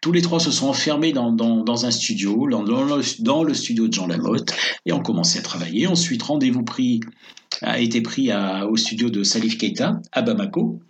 tous 0.00 0.12
les 0.12 0.22
trois 0.22 0.40
se 0.40 0.50
sont 0.50 0.68
enfermés 0.68 1.12
dans, 1.12 1.84
un 1.84 1.90
studio, 1.90 2.48
dans, 2.48 3.42
le, 3.42 3.54
studio 3.54 3.88
de 3.88 3.92
Jean 3.92 4.06
Lamotte, 4.06 4.54
et 4.86 4.92
ont 4.92 5.02
commencé 5.02 5.38
à 5.38 5.42
travailler. 5.42 5.86
Ensuite, 5.86 6.22
rendez-vous 6.22 6.62
pris 6.62 7.00
a 7.62 7.80
été 7.80 8.00
pris 8.00 8.30
à- 8.30 8.66
au 8.66 8.76
studio 8.76 9.10
de 9.10 9.22
Salif 9.22 9.58
Keita 9.58 10.00
à 10.12 10.22
Bamako. 10.22 10.80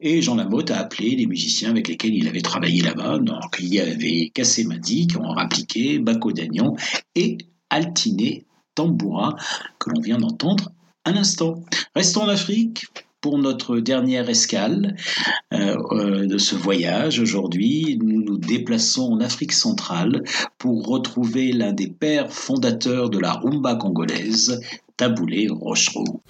Et 0.00 0.22
Jean 0.22 0.36
Lamotte 0.36 0.70
a 0.70 0.78
appelé 0.78 1.16
les 1.16 1.26
musiciens 1.26 1.70
avec 1.70 1.88
lesquels 1.88 2.14
il 2.14 2.28
avait 2.28 2.40
travaillé 2.40 2.82
là-bas. 2.82 3.18
Donc 3.18 3.56
il 3.58 3.74
y 3.74 3.80
avait 3.80 4.30
Kassé 4.32 4.64
Madi 4.64 5.08
qui 5.08 5.16
ont 5.16 5.32
rappliqué, 5.32 5.98
Bako 5.98 6.32
Dagnon 6.32 6.74
et 7.14 7.36
Altiné 7.68 8.46
Tamboura 8.74 9.34
que 9.78 9.90
l'on 9.90 10.00
vient 10.00 10.18
d'entendre 10.18 10.70
un 11.04 11.16
instant. 11.16 11.62
Restons 11.94 12.22
en 12.22 12.28
Afrique 12.28 12.86
pour 13.20 13.38
notre 13.38 13.78
dernière 13.78 14.28
escale 14.28 14.96
euh, 15.52 15.76
euh, 15.92 16.26
de 16.26 16.38
ce 16.38 16.54
voyage. 16.54 17.20
Aujourd'hui, 17.20 17.98
nous 18.02 18.22
nous 18.22 18.38
déplaçons 18.38 19.12
en 19.12 19.20
Afrique 19.20 19.52
centrale 19.52 20.22
pour 20.58 20.86
retrouver 20.86 21.52
l'un 21.52 21.72
des 21.72 21.88
pères 21.88 22.32
fondateurs 22.32 23.10
de 23.10 23.18
la 23.18 23.32
rumba 23.32 23.74
congolaise, 23.74 24.60
Taboulé 24.96 25.48
Rochereau. 25.48 26.22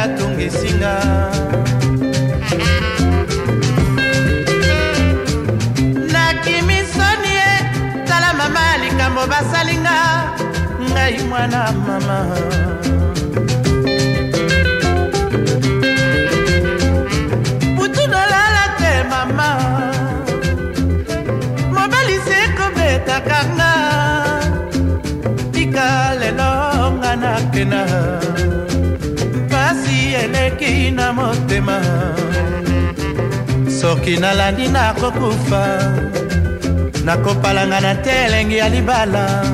Mobali 0.00 0.14
atungisinga 0.14 0.94
nakimi 6.12 6.78
soni 6.94 7.32
ye 7.40 7.52
tala 8.06 8.32
mama 8.34 8.78
likambo 8.82 9.26
basalinga. 9.26 9.98
Ngai 10.90 11.18
mwana 11.28 11.72
mama. 11.72 12.18
Butu 17.76 18.02
nolala 18.12 18.64
te 18.78 18.92
mama. 19.10 19.48
Mobali 21.74 22.16
se 22.26 22.38
kobetaka 22.56 23.38
nga 23.54 23.69
motema 31.70 32.14
soki 33.80 34.16
nalandi 34.16 34.68
nakokufa 34.68 35.64
nakopalanga 37.04 37.80
na 37.80 37.94
te 37.94 38.10
elengi 38.24 38.56
ya 38.56 38.68
libala 38.68 39.44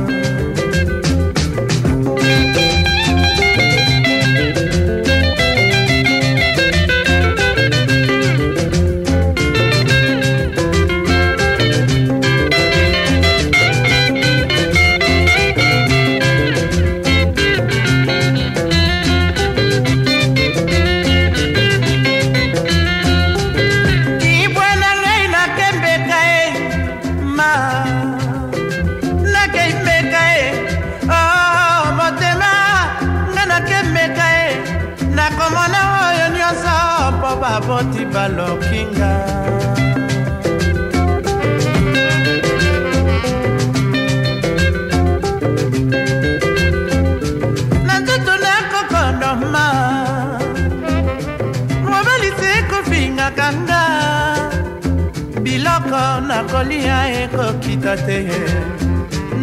ekokita 57.77 57.97
te 58.07 58.24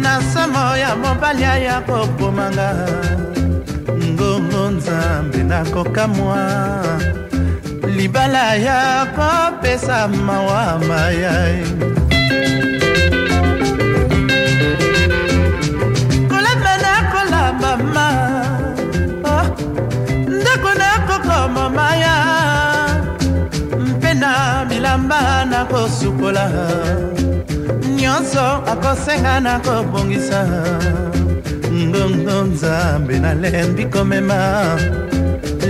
na 0.02 0.20
somo 0.32 0.76
ya 0.76 0.96
mobali 0.96 1.44
aya 1.44 1.80
kobomanga. 1.86 2.70
Ngongo 4.14 4.70
nzambe 4.70 5.42
nakokamwa 5.42 6.38
libala 7.96 8.54
ya 8.56 9.06
kopesa 9.16 10.08
mawa 10.08 10.78
mayai. 10.88 11.62
Kolamba 16.28 16.72
nakolamba 16.84 17.72
ma. 17.94 18.06
Oh, 19.24 19.46
ndako 20.28 20.70
nakokoma 20.80 21.70
maya. 21.70 22.16
Mpe 23.78 24.14
na 24.14 24.64
bilamba 24.68 25.44
nakosukola 25.44 26.50
nyonso 28.04 28.44
akosenga 28.72 29.40
nakobongisa 29.40 30.40
ngongo 31.72 32.36
nzambe 32.50 33.14
nalembi 33.18 33.84
komema. 33.84 34.40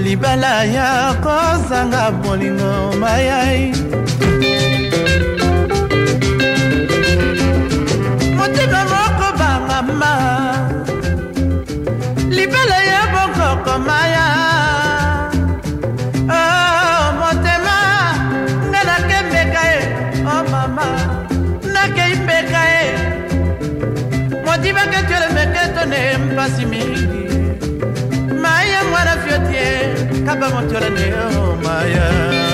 Libala 0.05 0.65
ya 0.65 1.15
kozanga 1.25 2.11
bolingo 2.23 2.73
mayai. 3.01 3.63
Motema 8.37 8.81
moko 8.93 9.27
bangama 9.39 10.13
libala 12.37 12.79
ya 12.93 13.03
bokoko 13.15 13.75
maya 13.87 14.14
ibeke 24.75 25.01
tiolembeke 25.09 25.63
tone 25.75 26.19
mpasi 26.19 26.67
mingi 26.67 27.07
maya 28.43 28.85
mwana 28.91 29.11
fyotie 29.23 29.71
kabamotiolane 30.27 31.07
omaya 31.39 32.07
oh, 32.11 32.54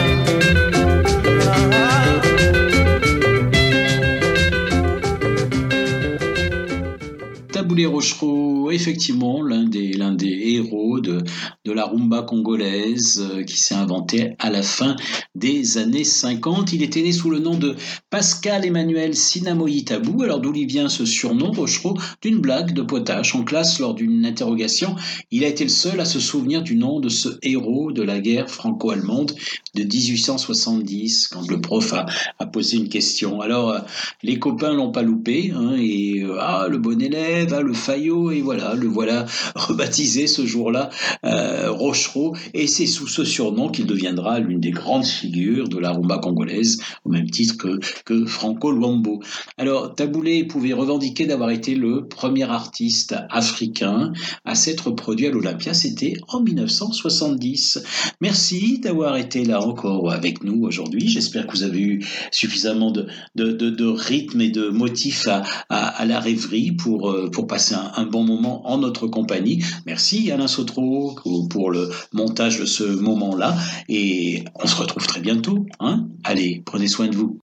o 7.71 7.75
maya 7.75 7.87
Taboulé 7.87 7.87
Rochereau, 7.87 8.71
effectivement, 8.71 9.43
l'un 9.43 9.65
des, 9.65 9.95
héros 10.25 11.01
de, 11.01 11.23
la 11.65 11.85
rumba 11.85 12.23
congolaise 12.23 13.21
euh, 13.21 13.45
qui 13.45 13.59
s'est 13.59 13.75
inventé 13.75 14.35
à 14.39 14.51
la 14.51 14.63
fin 14.63 14.97
des 15.37 15.79
années 15.79 16.05
50. 16.05 16.73
Il 16.73 16.83
était 16.83 17.03
né 17.03 17.13
sous 17.13 17.31
le 17.31 17.39
nom 17.39 17.57
de 17.57 17.77
Pascal 18.11 18.67
Emmanuel 18.67 19.15
Sinamoyi 19.15 19.85
Tabou. 19.85 20.23
Alors 20.23 20.41
d'où 20.41 20.53
lui 20.53 20.67
vient 20.67 20.89
ce 20.89 21.05
surnom, 21.05 21.53
Rochereau? 21.53 21.97
D'une 22.23 22.39
blague 22.39 22.73
de 22.73 22.83
potache 22.83 23.35
en 23.35 23.45
classe 23.45 23.79
lors 23.79 23.95
d'une 23.95 24.27
interrogation. 24.27 24.97
Il 25.31 25.45
a 25.45 25.49
été 25.49 25.65
le 25.65 25.71
seul 25.71 26.01
à 26.01 26.05
se 26.05 26.19
souvenir 26.19 26.63
du 26.63 26.75
nom 26.75 26.99
de 26.99 27.09
ce 27.09 27.29
héros 27.43 27.93
de 27.93 28.03
la 28.03 28.19
guerre 28.19 28.51
franco-allemande 28.51 29.33
de 29.75 29.85
1870, 29.85 31.29
quand 31.29 31.49
le 31.49 31.61
prof 31.61 31.93
a, 31.93 32.47
posé 32.47 32.79
une 32.79 32.89
question. 32.89 33.41
Alors, 33.41 33.71
euh, 33.71 33.79
les 34.23 34.39
copains 34.39 34.75
l'ont 34.75 34.91
pas 34.91 35.03
loupé, 35.03 35.53
hein, 35.55 35.77
et 35.79 36.23
euh, 36.23 36.37
ah, 36.41 36.67
le 36.69 36.79
bon 36.79 37.01
élève, 37.01 37.55
ah, 37.55 37.63
le 37.63 37.73
faillot, 37.73 38.33
et 38.33 38.41
voilà, 38.41 38.75
le 38.75 38.89
voilà 38.89 39.27
rebaptisé 39.55 40.27
ce 40.27 40.45
jour-là, 40.45 40.91
euh, 41.25 41.71
Rochereau, 41.71 42.35
et 42.55 42.67
c'est 42.67 42.87
sous 42.87 43.07
ce 43.07 43.25
surnom 43.25 43.69
qu'il 43.69 43.87
deviendra 43.87 44.41
l'une 44.41 44.61
des 44.61 44.73
grandes 44.73 45.07
figures 45.07 45.69
de 45.69 45.79
la 45.79 45.93
rumba 45.93 46.19
congolaise, 46.19 46.83
au 47.05 47.11
même 47.11 47.31
titre 47.31 47.57
que, 47.57 47.79
que 48.05 48.27
Franco 48.27 48.73
Luambo. 48.73 49.21
Alors, 49.57 49.95
Taboulé 49.95 50.45
pouvait 50.45 50.73
revendiquer 50.73 51.27
d'avoir 51.27 51.51
été 51.51 51.75
le 51.75 52.07
premier 52.09 52.51
artiste 52.51 53.15
africain 53.31 54.13
à 54.45 54.55
s'être 54.55 54.91
produit 54.91 55.29
à 55.29 55.31
l'Olympia, 55.31 55.75
c'était 55.75 56.15
en 56.29 56.41
1970. 56.41 57.83
Merci 58.21 58.81
d'avoir 58.81 59.17
été 59.17 59.45
là 59.45 59.60
encore 59.67 60.11
avec 60.11 60.43
nous 60.43 60.65
aujourd'hui. 60.65 61.09
J'espère 61.09 61.47
que 61.47 61.53
vous 61.53 61.63
avez 61.63 61.81
eu 61.81 62.07
suffisamment 62.31 62.91
de, 62.91 63.07
de, 63.35 63.53
de, 63.53 63.87
rythme 63.87 64.41
et 64.41 64.51
de 64.51 64.69
motifs 64.69 65.27
à, 65.27 65.43
à, 65.69 66.05
la 66.05 66.21
rêverie 66.21 66.73
pour, 66.73 67.11
euh, 67.11 67.31
pour 67.31 67.47
passer 67.47 67.75
un, 67.75 67.93
un, 67.97 68.07
bon 68.07 68.25
moment 68.25 68.69
en 68.71 68.79
notre 68.79 69.07
compagnie. 69.07 69.63
Merci 69.87 70.31
Alain 70.31 70.49
Sautreau 70.49 71.17
pour 71.49 71.71
le 71.71 71.91
montage 72.13 72.59
de 72.59 72.67
ce 72.67 72.85
moment-là 72.85 73.57
et 73.89 74.45
on 74.63 74.67
se 74.67 74.77
retrouve 74.77 75.07
très 75.07 75.21
bientôt. 75.21 75.67
Hein 75.81 76.09
Allez, 76.25 76.63
prenez 76.65 76.89
soin 76.89 77.09
de 77.09 77.17
vous. 77.17 77.41